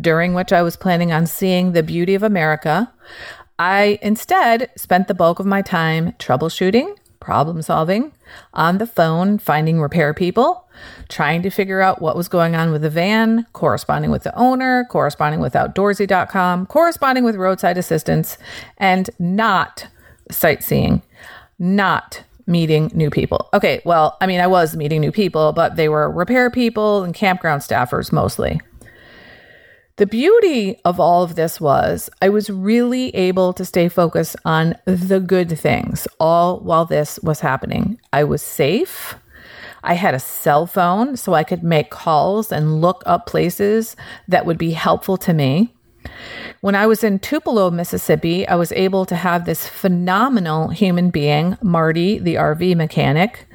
during 0.00 0.34
which 0.34 0.52
I 0.52 0.62
was 0.62 0.76
planning 0.76 1.12
on 1.12 1.26
seeing 1.26 1.72
the 1.72 1.82
beauty 1.84 2.16
of 2.16 2.24
America, 2.24 2.92
I 3.56 4.00
instead 4.02 4.70
spent 4.76 5.06
the 5.06 5.14
bulk 5.14 5.38
of 5.38 5.46
my 5.46 5.62
time 5.62 6.12
troubleshooting 6.18 6.96
problem 7.20 7.62
solving, 7.62 8.12
on 8.54 8.78
the 8.78 8.86
phone, 8.86 9.38
finding 9.38 9.80
repair 9.80 10.12
people, 10.14 10.68
trying 11.08 11.42
to 11.42 11.50
figure 11.50 11.80
out 11.80 12.00
what 12.00 12.16
was 12.16 12.28
going 12.28 12.56
on 12.56 12.72
with 12.72 12.82
the 12.82 12.90
van, 12.90 13.46
corresponding 13.52 14.10
with 14.10 14.22
the 14.22 14.36
owner, 14.36 14.86
corresponding 14.90 15.40
with 15.40 15.52
outdoorsy.com, 15.52 16.66
corresponding 16.66 17.24
with 17.24 17.36
roadside 17.36 17.78
assistance, 17.78 18.38
and 18.78 19.10
not 19.18 19.86
sightseeing, 20.30 21.02
not 21.58 22.22
meeting 22.46 22.90
new 22.94 23.10
people. 23.10 23.48
Okay, 23.54 23.80
well, 23.84 24.16
I 24.20 24.26
mean, 24.26 24.40
I 24.40 24.46
was 24.46 24.76
meeting 24.76 25.00
new 25.00 25.12
people, 25.12 25.52
but 25.52 25.76
they 25.76 25.88
were 25.88 26.10
repair 26.10 26.50
people 26.50 27.04
and 27.04 27.14
campground 27.14 27.62
staffers 27.62 28.12
mostly. 28.12 28.60
The 30.00 30.06
beauty 30.06 30.80
of 30.86 30.98
all 30.98 31.22
of 31.22 31.34
this 31.34 31.60
was 31.60 32.08
I 32.22 32.30
was 32.30 32.48
really 32.48 33.14
able 33.14 33.52
to 33.52 33.66
stay 33.66 33.90
focused 33.90 34.34
on 34.46 34.74
the 34.86 35.20
good 35.20 35.58
things 35.58 36.08
all 36.18 36.60
while 36.60 36.86
this 36.86 37.18
was 37.22 37.40
happening. 37.40 38.00
I 38.10 38.24
was 38.24 38.40
safe. 38.40 39.16
I 39.84 39.92
had 39.92 40.14
a 40.14 40.18
cell 40.18 40.66
phone 40.66 41.18
so 41.18 41.34
I 41.34 41.44
could 41.44 41.62
make 41.62 41.90
calls 41.90 42.50
and 42.50 42.80
look 42.80 43.02
up 43.04 43.26
places 43.26 43.94
that 44.26 44.46
would 44.46 44.56
be 44.56 44.70
helpful 44.70 45.18
to 45.18 45.34
me. 45.34 45.74
When 46.62 46.74
I 46.74 46.86
was 46.86 47.04
in 47.04 47.18
Tupelo, 47.18 47.70
Mississippi, 47.70 48.48
I 48.48 48.54
was 48.54 48.72
able 48.72 49.04
to 49.04 49.16
have 49.16 49.44
this 49.44 49.68
phenomenal 49.68 50.68
human 50.68 51.10
being, 51.10 51.58
Marty, 51.60 52.18
the 52.18 52.36
RV 52.36 52.74
mechanic, 52.74 53.46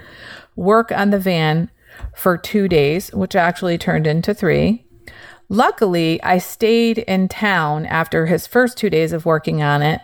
work 0.55 0.91
on 0.91 1.09
the 1.09 1.17
van 1.17 1.71
for 2.13 2.37
two 2.37 2.67
days, 2.67 3.11
which 3.13 3.35
actually 3.35 3.79
turned 3.79 4.05
into 4.05 4.31
three. 4.35 4.84
Luckily, 5.49 6.21
I 6.23 6.37
stayed 6.39 6.99
in 6.99 7.27
town 7.27 7.85
after 7.85 8.25
his 8.25 8.47
first 8.47 8.77
two 8.77 8.89
days 8.89 9.13
of 9.13 9.25
working 9.25 9.61
on 9.61 9.81
it. 9.81 10.01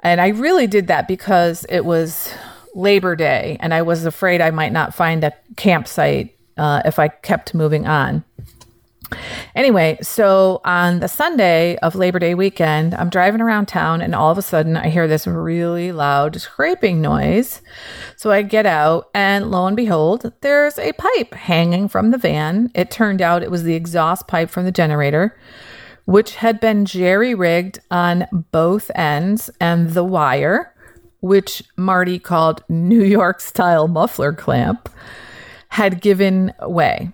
And 0.00 0.20
I 0.20 0.28
really 0.28 0.66
did 0.66 0.86
that 0.88 1.08
because 1.08 1.64
it 1.68 1.84
was 1.84 2.32
Labor 2.74 3.16
Day 3.16 3.56
and 3.60 3.72
I 3.72 3.82
was 3.82 4.04
afraid 4.04 4.40
I 4.40 4.50
might 4.50 4.72
not 4.72 4.94
find 4.94 5.24
a 5.24 5.32
campsite 5.56 6.36
uh, 6.56 6.82
if 6.84 6.98
I 6.98 7.08
kept 7.08 7.54
moving 7.54 7.86
on. 7.86 8.24
Anyway, 9.54 9.98
so 10.02 10.60
on 10.64 11.00
the 11.00 11.08
Sunday 11.08 11.76
of 11.76 11.94
Labor 11.94 12.18
Day 12.18 12.34
weekend, 12.34 12.94
I'm 12.94 13.10
driving 13.10 13.40
around 13.40 13.66
town 13.66 14.00
and 14.00 14.14
all 14.14 14.30
of 14.30 14.38
a 14.38 14.42
sudden 14.42 14.76
I 14.76 14.88
hear 14.88 15.06
this 15.06 15.26
really 15.26 15.92
loud 15.92 16.40
scraping 16.40 17.00
noise. 17.00 17.62
So 18.16 18.30
I 18.30 18.42
get 18.42 18.66
out 18.66 19.10
and 19.14 19.50
lo 19.50 19.66
and 19.66 19.76
behold, 19.76 20.32
there's 20.40 20.78
a 20.78 20.92
pipe 20.92 21.34
hanging 21.34 21.88
from 21.88 22.10
the 22.10 22.18
van. 22.18 22.70
It 22.74 22.90
turned 22.90 23.22
out 23.22 23.42
it 23.42 23.50
was 23.50 23.62
the 23.62 23.74
exhaust 23.74 24.26
pipe 24.26 24.50
from 24.50 24.64
the 24.64 24.72
generator, 24.72 25.38
which 26.04 26.36
had 26.36 26.58
been 26.60 26.84
jerry 26.84 27.34
rigged 27.34 27.78
on 27.90 28.26
both 28.50 28.90
ends, 28.94 29.50
and 29.60 29.90
the 29.90 30.04
wire, 30.04 30.74
which 31.20 31.62
Marty 31.76 32.18
called 32.18 32.62
New 32.68 33.02
York 33.02 33.40
style 33.40 33.88
muffler 33.88 34.32
clamp, 34.32 34.88
had 35.68 36.00
given 36.00 36.52
way. 36.62 37.10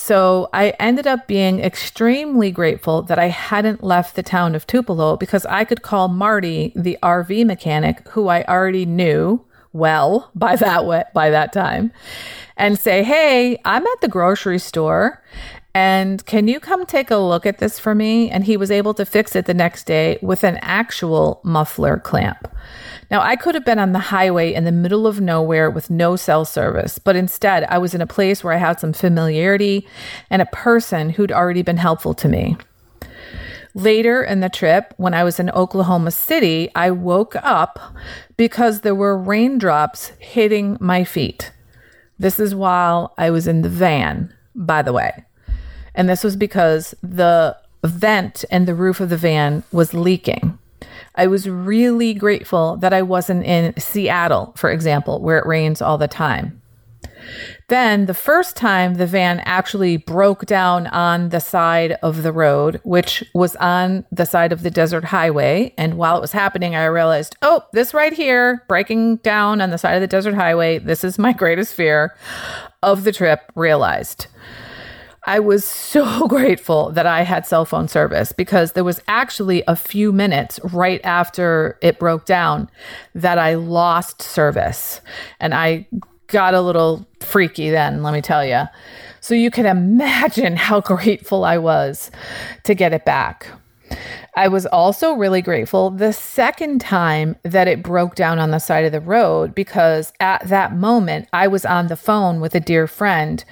So 0.00 0.48
I 0.52 0.70
ended 0.78 1.08
up 1.08 1.26
being 1.26 1.58
extremely 1.58 2.52
grateful 2.52 3.02
that 3.02 3.18
I 3.18 3.26
hadn't 3.26 3.82
left 3.82 4.14
the 4.14 4.22
town 4.22 4.54
of 4.54 4.64
Tupelo 4.64 5.16
because 5.16 5.44
I 5.46 5.64
could 5.64 5.82
call 5.82 6.06
Marty, 6.06 6.72
the 6.76 6.96
RV 7.02 7.44
mechanic, 7.44 8.06
who 8.10 8.28
I 8.28 8.44
already 8.44 8.86
knew 8.86 9.44
well 9.72 10.30
by 10.36 10.54
that 10.54 10.86
way, 10.86 11.02
by 11.14 11.30
that 11.30 11.52
time, 11.52 11.92
and 12.56 12.78
say, 12.78 13.02
"Hey, 13.02 13.58
I'm 13.64 13.84
at 13.84 14.00
the 14.00 14.08
grocery 14.08 14.60
store 14.60 15.20
and 15.78 16.24
can 16.26 16.48
you 16.48 16.58
come 16.60 16.84
take 16.84 17.10
a 17.10 17.16
look 17.30 17.44
at 17.46 17.58
this 17.58 17.78
for 17.78 17.94
me?" 17.94 18.30
And 18.32 18.42
he 18.44 18.56
was 18.56 18.70
able 18.70 18.94
to 18.94 19.04
fix 19.04 19.36
it 19.36 19.46
the 19.46 19.60
next 19.64 19.84
day 19.84 20.18
with 20.20 20.42
an 20.44 20.58
actual 20.60 21.40
muffler 21.44 21.96
clamp. 21.98 22.48
Now, 23.10 23.20
I 23.22 23.36
could 23.36 23.54
have 23.54 23.64
been 23.64 23.78
on 23.78 23.92
the 23.92 24.10
highway 24.16 24.52
in 24.52 24.64
the 24.64 24.80
middle 24.84 25.06
of 25.06 25.20
nowhere 25.20 25.70
with 25.70 25.88
no 25.88 26.16
cell 26.16 26.44
service, 26.44 26.98
but 26.98 27.16
instead 27.16 27.64
I 27.64 27.78
was 27.78 27.94
in 27.94 28.02
a 28.02 28.14
place 28.16 28.42
where 28.42 28.54
I 28.54 28.64
had 28.66 28.80
some 28.80 28.92
familiarity 28.92 29.86
and 30.30 30.42
a 30.42 30.46
person 30.46 31.10
who'd 31.10 31.32
already 31.32 31.62
been 31.62 31.78
helpful 31.78 32.14
to 32.14 32.28
me. 32.28 32.56
Later 33.74 34.22
in 34.22 34.40
the 34.40 34.48
trip, 34.48 34.92
when 34.96 35.14
I 35.14 35.24
was 35.24 35.38
in 35.38 35.50
Oklahoma 35.50 36.10
City, 36.10 36.70
I 36.74 36.90
woke 36.90 37.36
up 37.36 37.78
because 38.36 38.80
there 38.80 38.94
were 38.94 39.16
raindrops 39.16 40.12
hitting 40.18 40.76
my 40.80 41.04
feet. 41.04 41.52
This 42.18 42.40
is 42.40 42.54
while 42.54 43.14
I 43.16 43.30
was 43.30 43.46
in 43.46 43.62
the 43.62 43.68
van, 43.68 44.34
by 44.54 44.82
the 44.82 44.92
way. 44.92 45.12
And 45.98 46.08
this 46.08 46.22
was 46.22 46.36
because 46.36 46.94
the 47.02 47.56
vent 47.82 48.44
in 48.52 48.66
the 48.66 48.74
roof 48.74 49.00
of 49.00 49.08
the 49.08 49.16
van 49.16 49.64
was 49.72 49.92
leaking. 49.92 50.56
I 51.16 51.26
was 51.26 51.50
really 51.50 52.14
grateful 52.14 52.76
that 52.76 52.92
I 52.92 53.02
wasn't 53.02 53.44
in 53.44 53.74
Seattle, 53.78 54.54
for 54.56 54.70
example, 54.70 55.20
where 55.20 55.38
it 55.38 55.46
rains 55.46 55.82
all 55.82 55.98
the 55.98 56.06
time. 56.06 56.62
Then, 57.66 58.06
the 58.06 58.14
first 58.14 58.54
time 58.56 58.94
the 58.94 59.06
van 59.06 59.40
actually 59.40 59.96
broke 59.96 60.46
down 60.46 60.86
on 60.86 61.30
the 61.30 61.40
side 61.40 61.92
of 62.00 62.22
the 62.22 62.32
road, 62.32 62.80
which 62.84 63.24
was 63.34 63.56
on 63.56 64.06
the 64.12 64.24
side 64.24 64.52
of 64.52 64.62
the 64.62 64.70
desert 64.70 65.04
highway. 65.04 65.74
And 65.76 65.94
while 65.94 66.16
it 66.16 66.20
was 66.20 66.32
happening, 66.32 66.76
I 66.76 66.84
realized, 66.84 67.34
oh, 67.42 67.64
this 67.72 67.92
right 67.92 68.12
here, 68.12 68.64
breaking 68.68 69.16
down 69.16 69.60
on 69.60 69.70
the 69.70 69.78
side 69.78 69.96
of 69.96 70.00
the 70.00 70.06
desert 70.06 70.34
highway, 70.34 70.78
this 70.78 71.02
is 71.02 71.18
my 71.18 71.32
greatest 71.32 71.74
fear 71.74 72.14
of 72.84 73.02
the 73.02 73.12
trip 73.12 73.50
realized. 73.56 74.28
I 75.24 75.40
was 75.40 75.64
so 75.64 76.26
grateful 76.28 76.90
that 76.92 77.06
I 77.06 77.22
had 77.22 77.46
cell 77.46 77.64
phone 77.64 77.88
service 77.88 78.32
because 78.32 78.72
there 78.72 78.84
was 78.84 79.00
actually 79.08 79.62
a 79.66 79.76
few 79.76 80.12
minutes 80.12 80.60
right 80.72 81.00
after 81.04 81.78
it 81.82 81.98
broke 81.98 82.24
down 82.24 82.70
that 83.14 83.38
I 83.38 83.54
lost 83.54 84.22
service. 84.22 85.00
And 85.40 85.54
I 85.54 85.86
got 86.28 86.54
a 86.54 86.60
little 86.60 87.06
freaky 87.20 87.70
then, 87.70 88.02
let 88.02 88.14
me 88.14 88.20
tell 88.20 88.44
you. 88.44 88.64
So 89.20 89.34
you 89.34 89.50
can 89.50 89.66
imagine 89.66 90.56
how 90.56 90.80
grateful 90.82 91.44
I 91.44 91.58
was 91.58 92.10
to 92.64 92.74
get 92.74 92.92
it 92.92 93.04
back. 93.04 93.48
I 94.38 94.46
was 94.46 94.66
also 94.66 95.14
really 95.14 95.42
grateful 95.42 95.90
the 95.90 96.12
second 96.12 96.80
time 96.80 97.34
that 97.42 97.66
it 97.66 97.82
broke 97.82 98.14
down 98.14 98.38
on 98.38 98.52
the 98.52 98.60
side 98.60 98.84
of 98.84 98.92
the 98.92 99.00
road 99.00 99.52
because 99.52 100.12
at 100.20 100.46
that 100.46 100.76
moment 100.76 101.28
I 101.32 101.48
was 101.48 101.66
on 101.66 101.88
the 101.88 101.96
phone 101.96 102.40
with 102.40 102.54
a 102.54 102.60
dear 102.60 102.86
friend 102.86 103.44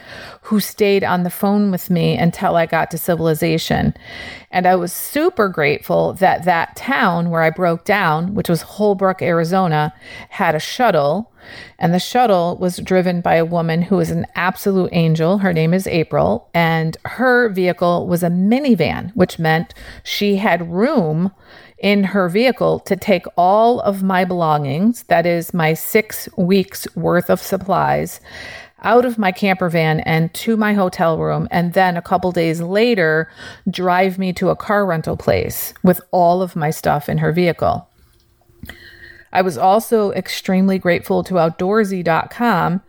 who 0.43 0.61
stayed 0.61 1.02
on 1.02 1.25
the 1.25 1.28
phone 1.28 1.73
with 1.73 1.90
me 1.90 2.16
until 2.16 2.55
I 2.55 2.66
got 2.66 2.93
to 2.93 2.99
civilization. 2.99 3.95
And 4.50 4.67
I 4.67 4.76
was 4.76 4.93
super 4.93 5.49
grateful 5.49 6.12
that 6.15 6.45
that 6.45 6.76
town 6.76 7.31
where 7.31 7.43
I 7.43 7.50
broke 7.50 7.85
down, 7.85 8.35
which 8.35 8.49
was 8.49 8.62
Holbrook, 8.62 9.23
Arizona, 9.23 9.93
had 10.31 10.55
a 10.55 10.61
shuttle 10.61 11.33
and 11.79 11.93
the 11.93 11.99
shuttle 11.99 12.57
was 12.57 12.79
driven 12.79 13.21
by 13.21 13.35
a 13.37 13.45
woman 13.45 13.83
who 13.83 14.00
is 14.00 14.11
an 14.11 14.26
absolute 14.35 14.91
angel. 14.93 15.38
Her 15.38 15.53
name 15.53 15.75
is 15.75 15.87
April. 15.87 16.49
And 16.55 16.97
her 17.05 17.49
vehicle 17.49 18.07
was 18.07 18.23
a 18.23 18.29
minivan, 18.31 19.12
which 19.15 19.38
meant 19.38 19.75
she 20.03 20.37
had 20.37 20.71
room 20.73 21.33
in 21.79 22.05
her 22.05 22.29
vehicle 22.29 22.80
to 22.80 22.97
take 22.97 23.26
all 23.37 23.80
of 23.80 24.02
my 24.02 24.25
belongings, 24.25 25.02
that 25.04 25.26
is, 25.26 25.52
my 25.52 25.75
six 25.75 26.28
weeks 26.37 26.89
worth 26.97 27.28
of 27.28 27.41
supplies, 27.41 28.21
out 28.87 29.05
of 29.05 29.19
my 29.19 29.33
camper 29.33 29.69
van 29.69 30.01
and 30.01 30.33
to 30.33 30.57
my 30.57 30.73
hotel 30.73 31.19
room. 31.19 31.49
And 31.51 31.75
then 31.75 31.97
a 31.97 32.03
couple 32.03 32.31
days 32.31 32.63
later, 32.63 33.29
drive 33.69 34.17
me 34.17 34.33
to 34.35 34.49
a 34.49 34.57
car 34.57 34.87
rental 34.87 35.17
place 35.17 35.75
with 35.83 36.01
all 36.13 36.41
of 36.41 36.57
my 36.57 36.71
stuff 36.71 37.09
in 37.09 37.19
her 37.19 37.33
vehicle. 37.33 37.91
I 39.33 39.43
was 39.43 39.59
also 39.59 40.13
extremely 40.13 40.79
grateful 40.79 41.25
to 41.25 41.35
Outdoorsy.com 41.35 42.81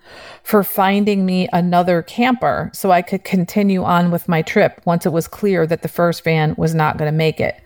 for 0.44 0.64
finding 0.64 1.26
me 1.26 1.50
another 1.52 2.04
camper 2.04 2.70
so 2.74 2.92
I 2.92 3.02
could 3.02 3.24
continue 3.24 3.84
on 3.84 4.12
with 4.12 4.30
my 4.30 4.44
trip 4.44 4.80
once 4.86 5.06
it 5.06 5.12
was 5.12 5.28
clear 5.28 5.66
that 5.68 5.82
the 5.82 5.90
first 5.90 6.24
van 6.24 6.54
was 6.58 6.76
not 6.76 6.98
going 6.98 7.12
to 7.12 7.18
make 7.18 7.40
it. 7.40 7.60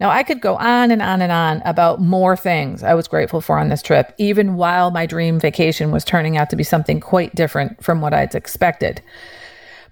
Now, 0.00 0.10
I 0.10 0.22
could 0.22 0.40
go 0.40 0.56
on 0.56 0.90
and 0.90 1.00
on 1.00 1.22
and 1.22 1.30
on 1.30 1.62
about 1.64 2.00
more 2.00 2.36
things 2.36 2.82
I 2.82 2.94
was 2.94 3.08
grateful 3.08 3.40
for 3.40 3.58
on 3.58 3.68
this 3.68 3.82
trip, 3.82 4.12
even 4.18 4.56
while 4.56 4.90
my 4.90 5.06
dream 5.06 5.38
vacation 5.38 5.92
was 5.92 6.04
turning 6.04 6.36
out 6.36 6.50
to 6.50 6.56
be 6.56 6.64
something 6.64 7.00
quite 7.00 7.34
different 7.34 7.82
from 7.82 8.00
what 8.00 8.12
I'd 8.12 8.34
expected. 8.34 9.00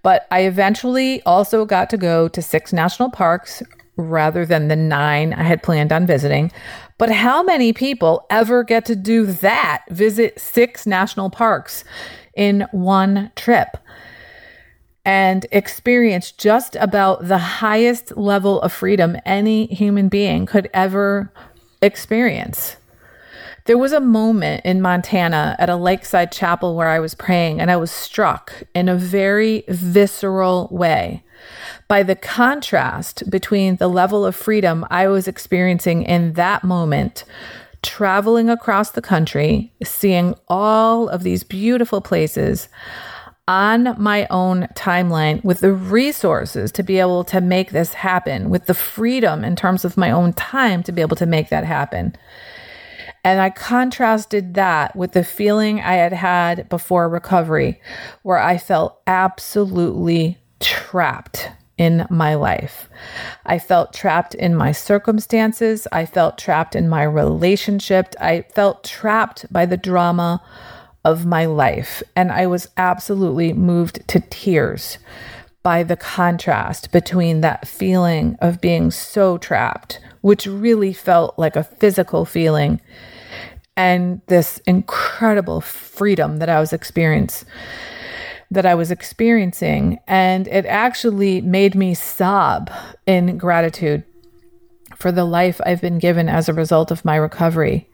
But 0.02 0.26
I 0.30 0.40
eventually 0.40 1.22
also 1.22 1.64
got 1.64 1.88
to 1.90 1.96
go 1.96 2.28
to 2.28 2.42
six 2.42 2.72
national 2.72 3.10
parks 3.10 3.62
rather 3.96 4.44
than 4.44 4.68
the 4.68 4.76
nine 4.76 5.32
I 5.32 5.44
had 5.44 5.62
planned 5.62 5.92
on 5.92 6.06
visiting. 6.06 6.50
But 6.98 7.10
how 7.10 7.42
many 7.42 7.72
people 7.72 8.26
ever 8.30 8.64
get 8.64 8.84
to 8.86 8.96
do 8.96 9.26
that? 9.26 9.84
Visit 9.90 10.40
six 10.40 10.86
national 10.86 11.30
parks 11.30 11.84
in 12.34 12.66
one 12.72 13.30
trip 13.36 13.76
and 15.04 15.46
experience 15.50 16.30
just 16.30 16.76
about 16.76 17.26
the 17.26 17.38
highest 17.38 18.16
level 18.16 18.60
of 18.62 18.72
freedom 18.72 19.16
any 19.24 19.66
human 19.66 20.08
being 20.08 20.46
could 20.46 20.70
ever 20.72 21.32
experience. 21.80 22.76
There 23.64 23.78
was 23.78 23.92
a 23.92 24.00
moment 24.00 24.64
in 24.64 24.80
Montana 24.80 25.54
at 25.58 25.70
a 25.70 25.76
lakeside 25.76 26.32
chapel 26.32 26.74
where 26.74 26.88
I 26.88 26.98
was 26.98 27.14
praying, 27.14 27.60
and 27.60 27.70
I 27.70 27.76
was 27.76 27.92
struck 27.92 28.52
in 28.74 28.88
a 28.88 28.96
very 28.96 29.64
visceral 29.68 30.68
way 30.72 31.22
by 31.86 32.02
the 32.02 32.16
contrast 32.16 33.30
between 33.30 33.76
the 33.76 33.88
level 33.88 34.26
of 34.26 34.34
freedom 34.34 34.84
I 34.90 35.06
was 35.06 35.28
experiencing 35.28 36.02
in 36.02 36.32
that 36.32 36.64
moment, 36.64 37.24
traveling 37.82 38.50
across 38.50 38.90
the 38.90 39.02
country, 39.02 39.72
seeing 39.84 40.34
all 40.48 41.08
of 41.08 41.22
these 41.22 41.44
beautiful 41.44 42.00
places 42.00 42.68
on 43.48 44.00
my 44.00 44.26
own 44.30 44.68
timeline 44.74 45.42
with 45.44 45.60
the 45.60 45.72
resources 45.72 46.70
to 46.72 46.82
be 46.82 46.98
able 46.98 47.24
to 47.24 47.40
make 47.40 47.72
this 47.72 47.94
happen, 47.94 48.50
with 48.50 48.66
the 48.66 48.74
freedom 48.74 49.44
in 49.44 49.56
terms 49.56 49.84
of 49.84 49.96
my 49.96 50.10
own 50.10 50.32
time 50.32 50.82
to 50.84 50.92
be 50.92 51.02
able 51.02 51.16
to 51.16 51.26
make 51.26 51.48
that 51.48 51.64
happen. 51.64 52.16
And 53.24 53.40
I 53.40 53.50
contrasted 53.50 54.54
that 54.54 54.96
with 54.96 55.12
the 55.12 55.24
feeling 55.24 55.80
I 55.80 55.94
had 55.94 56.12
had 56.12 56.68
before 56.68 57.08
recovery, 57.08 57.80
where 58.22 58.38
I 58.38 58.58
felt 58.58 59.00
absolutely 59.06 60.38
trapped 60.60 61.48
in 61.78 62.06
my 62.10 62.34
life. 62.34 62.88
I 63.46 63.58
felt 63.58 63.92
trapped 63.92 64.34
in 64.34 64.54
my 64.54 64.72
circumstances. 64.72 65.88
I 65.90 66.06
felt 66.06 66.38
trapped 66.38 66.76
in 66.76 66.88
my 66.88 67.02
relationship. 67.02 68.14
I 68.20 68.42
felt 68.54 68.84
trapped 68.84 69.52
by 69.52 69.66
the 69.66 69.76
drama 69.76 70.42
of 71.04 71.26
my 71.26 71.46
life. 71.46 72.02
And 72.14 72.30
I 72.30 72.46
was 72.46 72.68
absolutely 72.76 73.52
moved 73.52 74.06
to 74.08 74.20
tears 74.20 74.98
by 75.62 75.82
the 75.82 75.96
contrast 75.96 76.90
between 76.92 77.40
that 77.40 77.68
feeling 77.68 78.36
of 78.40 78.60
being 78.60 78.90
so 78.90 79.38
trapped, 79.38 80.00
which 80.20 80.46
really 80.46 80.92
felt 80.92 81.38
like 81.38 81.56
a 81.56 81.64
physical 81.64 82.24
feeling, 82.24 82.80
and 83.76 84.20
this 84.26 84.58
incredible 84.66 85.60
freedom 85.60 86.38
that 86.38 86.48
I 86.48 86.60
was 86.60 86.72
experiencing 86.72 87.48
that 88.52 88.66
I 88.66 88.74
was 88.74 88.90
experiencing. 88.90 89.98
And 90.06 90.46
it 90.46 90.66
actually 90.66 91.40
made 91.40 91.74
me 91.74 91.94
sob 91.94 92.70
in 93.06 93.38
gratitude 93.38 94.04
for 94.94 95.10
the 95.10 95.24
life 95.24 95.60
I've 95.64 95.80
been 95.80 95.98
given 95.98 96.28
as 96.28 96.48
a 96.48 96.54
result 96.54 96.90
of 96.90 97.04
my 97.04 97.16
recovery. 97.16 97.88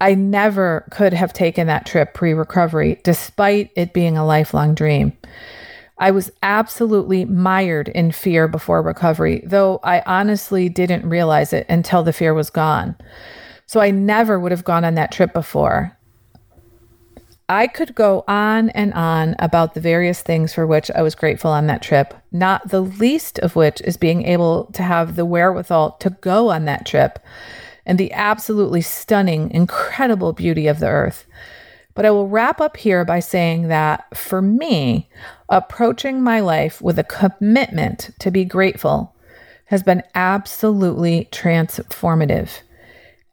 I 0.00 0.14
never 0.14 0.86
could 0.90 1.12
have 1.12 1.32
taken 1.32 1.66
that 1.68 1.86
trip 1.86 2.14
pre 2.14 2.32
recovery, 2.34 3.00
despite 3.02 3.70
it 3.76 3.92
being 3.92 4.16
a 4.16 4.26
lifelong 4.26 4.74
dream. 4.74 5.16
I 5.98 6.10
was 6.10 6.30
absolutely 6.42 7.24
mired 7.24 7.88
in 7.88 8.12
fear 8.12 8.48
before 8.48 8.82
recovery, 8.82 9.42
though 9.46 9.80
I 9.82 10.02
honestly 10.04 10.68
didn't 10.68 11.08
realize 11.08 11.54
it 11.54 11.64
until 11.70 12.02
the 12.02 12.12
fear 12.12 12.34
was 12.34 12.50
gone. 12.50 12.96
So 13.64 13.80
I 13.80 13.90
never 13.90 14.38
would 14.38 14.52
have 14.52 14.64
gone 14.64 14.84
on 14.84 14.94
that 14.96 15.10
trip 15.10 15.32
before. 15.32 15.96
I 17.48 17.68
could 17.68 17.94
go 17.94 18.24
on 18.26 18.70
and 18.70 18.92
on 18.92 19.36
about 19.38 19.74
the 19.74 19.80
various 19.80 20.20
things 20.20 20.52
for 20.52 20.66
which 20.66 20.90
I 20.90 21.02
was 21.02 21.14
grateful 21.14 21.50
on 21.50 21.68
that 21.68 21.80
trip, 21.80 22.12
not 22.32 22.68
the 22.68 22.80
least 22.80 23.38
of 23.38 23.56
which 23.56 23.80
is 23.82 23.96
being 23.96 24.24
able 24.24 24.64
to 24.72 24.82
have 24.82 25.16
the 25.16 25.24
wherewithal 25.24 25.92
to 26.00 26.10
go 26.10 26.50
on 26.50 26.64
that 26.64 26.84
trip 26.84 27.20
and 27.86 27.98
the 27.98 28.12
absolutely 28.12 28.82
stunning, 28.82 29.50
incredible 29.50 30.32
beauty 30.32 30.66
of 30.66 30.80
the 30.80 30.88
earth. 30.88 31.24
But 31.94 32.04
I 32.04 32.10
will 32.10 32.28
wrap 32.28 32.60
up 32.60 32.76
here 32.76 33.04
by 33.06 33.20
saying 33.20 33.68
that 33.68 34.14
for 34.14 34.42
me, 34.42 35.08
approaching 35.48 36.20
my 36.20 36.40
life 36.40 36.82
with 36.82 36.98
a 36.98 37.04
commitment 37.04 38.10
to 38.18 38.30
be 38.30 38.44
grateful 38.44 39.14
has 39.66 39.82
been 39.82 40.02
absolutely 40.14 41.28
transformative. 41.32 42.60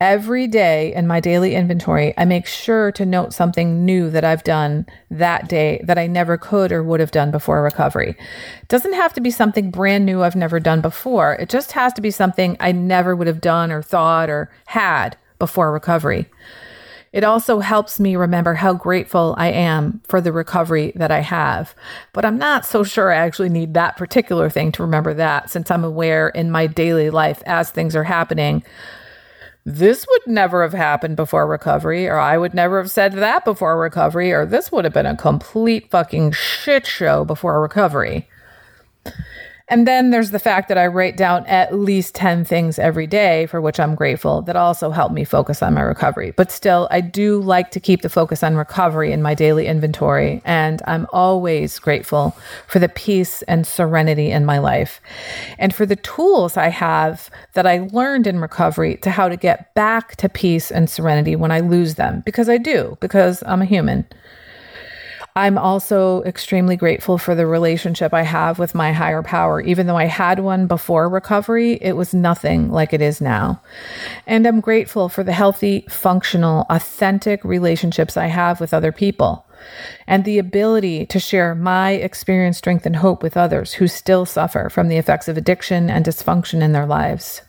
Every 0.03 0.47
day 0.47 0.93
in 0.93 1.07
my 1.07 1.21
daily 1.21 1.55
inventory, 1.55 2.13
I 2.17 2.25
make 2.25 2.45
sure 2.45 2.91
to 2.91 3.05
note 3.05 3.31
something 3.31 3.85
new 3.85 4.09
that 4.09 4.25
I've 4.25 4.43
done 4.43 4.85
that 5.09 5.47
day 5.47 5.79
that 5.85 5.97
I 5.97 6.07
never 6.07 6.37
could 6.37 6.73
or 6.73 6.83
would 6.83 6.99
have 6.99 7.11
done 7.11 7.31
before 7.31 7.63
recovery. 7.63 8.17
It 8.61 8.67
doesn't 8.67 8.95
have 8.95 9.13
to 9.13 9.21
be 9.21 9.31
something 9.31 9.71
brand 9.71 10.05
new 10.05 10.21
I've 10.21 10.35
never 10.35 10.59
done 10.59 10.81
before. 10.81 11.35
It 11.35 11.47
just 11.47 11.71
has 11.71 11.93
to 11.93 12.01
be 12.01 12.11
something 12.11 12.57
I 12.59 12.73
never 12.73 13.15
would 13.15 13.27
have 13.27 13.39
done 13.39 13.71
or 13.71 13.81
thought 13.81 14.29
or 14.29 14.51
had 14.65 15.15
before 15.39 15.71
recovery. 15.71 16.29
It 17.13 17.23
also 17.23 17.61
helps 17.61 17.97
me 17.97 18.17
remember 18.17 18.55
how 18.55 18.73
grateful 18.73 19.35
I 19.37 19.51
am 19.51 20.01
for 20.09 20.19
the 20.19 20.33
recovery 20.33 20.91
that 20.97 21.11
I 21.11 21.21
have. 21.21 21.73
But 22.11 22.25
I'm 22.25 22.37
not 22.37 22.65
so 22.65 22.83
sure 22.83 23.13
I 23.13 23.25
actually 23.25 23.47
need 23.47 23.73
that 23.75 23.95
particular 23.95 24.49
thing 24.49 24.73
to 24.73 24.83
remember 24.83 25.13
that 25.13 25.49
since 25.49 25.71
I'm 25.71 25.85
aware 25.85 26.27
in 26.27 26.51
my 26.51 26.67
daily 26.67 27.09
life 27.09 27.41
as 27.45 27.69
things 27.69 27.95
are 27.95 28.03
happening 28.03 28.65
this 29.65 30.05
would 30.09 30.27
never 30.27 30.61
have 30.61 30.73
happened 30.73 31.15
before 31.15 31.47
recovery, 31.47 32.07
or 32.07 32.19
I 32.19 32.37
would 32.37 32.53
never 32.53 32.81
have 32.81 32.91
said 32.91 33.13
that 33.13 33.45
before 33.45 33.79
recovery, 33.79 34.31
or 34.33 34.45
this 34.45 34.71
would 34.71 34.83
have 34.83 34.93
been 34.93 35.05
a 35.05 35.15
complete 35.15 35.89
fucking 35.89 36.33
shit 36.33 36.85
show 36.85 37.23
before 37.23 37.61
recovery. 37.61 38.27
And 39.69 39.87
then 39.87 40.11
there's 40.11 40.31
the 40.31 40.39
fact 40.39 40.67
that 40.67 40.77
I 40.77 40.87
write 40.87 41.15
down 41.15 41.45
at 41.45 41.73
least 41.73 42.15
10 42.15 42.43
things 42.43 42.77
every 42.77 43.07
day 43.07 43.45
for 43.45 43.61
which 43.61 43.79
I'm 43.79 43.95
grateful 43.95 44.41
that 44.43 44.55
also 44.55 44.91
help 44.91 45.11
me 45.13 45.23
focus 45.23 45.63
on 45.63 45.73
my 45.73 45.81
recovery. 45.81 46.31
But 46.31 46.51
still, 46.51 46.87
I 46.91 46.99
do 47.01 47.39
like 47.39 47.71
to 47.71 47.79
keep 47.79 48.01
the 48.01 48.09
focus 48.09 48.43
on 48.43 48.55
recovery 48.55 49.11
in 49.11 49.21
my 49.21 49.33
daily 49.33 49.67
inventory. 49.67 50.41
And 50.43 50.81
I'm 50.85 51.07
always 51.13 51.79
grateful 51.79 52.35
for 52.67 52.79
the 52.79 52.89
peace 52.89 53.41
and 53.43 53.65
serenity 53.65 54.31
in 54.31 54.45
my 54.45 54.59
life 54.59 54.99
and 55.57 55.73
for 55.73 55.85
the 55.85 55.95
tools 55.95 56.57
I 56.57 56.67
have 56.67 57.29
that 57.53 57.65
I 57.65 57.87
learned 57.91 58.27
in 58.27 58.39
recovery 58.39 58.97
to 58.97 59.11
how 59.11 59.29
to 59.29 59.37
get 59.37 59.73
back 59.75 60.17
to 60.17 60.27
peace 60.27 60.71
and 60.71 60.89
serenity 60.89 61.35
when 61.35 61.51
I 61.51 61.61
lose 61.61 61.95
them 61.95 62.21
because 62.25 62.49
I 62.49 62.57
do, 62.57 62.97
because 62.99 63.43
I'm 63.45 63.61
a 63.61 63.65
human. 63.65 64.05
I'm 65.35 65.57
also 65.57 66.21
extremely 66.23 66.75
grateful 66.75 67.17
for 67.17 67.33
the 67.33 67.47
relationship 67.47 68.13
I 68.13 68.21
have 68.21 68.59
with 68.59 68.75
my 68.75 68.91
higher 68.91 69.23
power. 69.23 69.61
Even 69.61 69.87
though 69.87 69.97
I 69.97 70.05
had 70.05 70.39
one 70.39 70.67
before 70.67 71.09
recovery, 71.09 71.73
it 71.81 71.93
was 71.93 72.13
nothing 72.13 72.69
like 72.69 72.93
it 72.93 73.01
is 73.01 73.19
now. 73.19 73.59
And 74.27 74.45
I'm 74.45 74.59
grateful 74.59 75.09
for 75.09 75.23
the 75.23 75.33
healthy, 75.33 75.85
functional, 75.89 76.67
authentic 76.69 77.43
relationships 77.43 78.15
I 78.15 78.27
have 78.27 78.59
with 78.59 78.73
other 78.73 78.91
people 78.91 79.47
and 80.07 80.23
the 80.23 80.37
ability 80.37 81.05
to 81.07 81.19
share 81.19 81.55
my 81.55 81.91
experience, 81.91 82.57
strength, 82.57 82.85
and 82.85 82.97
hope 82.97 83.23
with 83.23 83.37
others 83.37 83.73
who 83.73 83.87
still 83.87 84.25
suffer 84.25 84.69
from 84.69 84.87
the 84.87 84.97
effects 84.97 85.27
of 85.27 85.37
addiction 85.37 85.89
and 85.89 86.05
dysfunction 86.05 86.61
in 86.61 86.73
their 86.73 86.85
lives. 86.85 87.41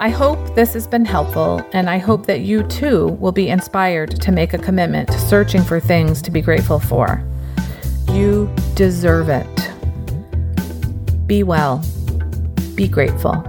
I 0.00 0.10
hope 0.10 0.54
this 0.54 0.74
has 0.74 0.86
been 0.86 1.04
helpful, 1.04 1.60
and 1.72 1.90
I 1.90 1.98
hope 1.98 2.26
that 2.26 2.42
you 2.42 2.62
too 2.62 3.08
will 3.20 3.32
be 3.32 3.48
inspired 3.48 4.20
to 4.20 4.30
make 4.30 4.54
a 4.54 4.58
commitment 4.58 5.08
to 5.08 5.18
searching 5.18 5.60
for 5.60 5.80
things 5.80 6.22
to 6.22 6.30
be 6.30 6.40
grateful 6.40 6.78
for. 6.78 7.20
You 8.12 8.48
deserve 8.76 9.28
it. 9.28 9.46
Be 11.26 11.42
well. 11.42 11.84
Be 12.76 12.86
grateful. 12.86 13.42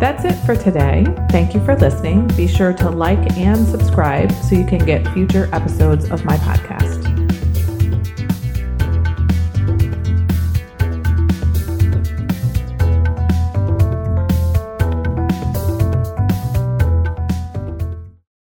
That's 0.00 0.24
it 0.24 0.34
for 0.44 0.56
today. 0.56 1.04
Thank 1.30 1.54
you 1.54 1.64
for 1.64 1.76
listening. 1.76 2.26
Be 2.36 2.48
sure 2.48 2.72
to 2.72 2.90
like 2.90 3.36
and 3.36 3.64
subscribe 3.68 4.32
so 4.32 4.56
you 4.56 4.66
can 4.66 4.84
get 4.84 5.06
future 5.14 5.48
episodes 5.52 6.10
of 6.10 6.24
my 6.24 6.36
podcast. 6.38 6.89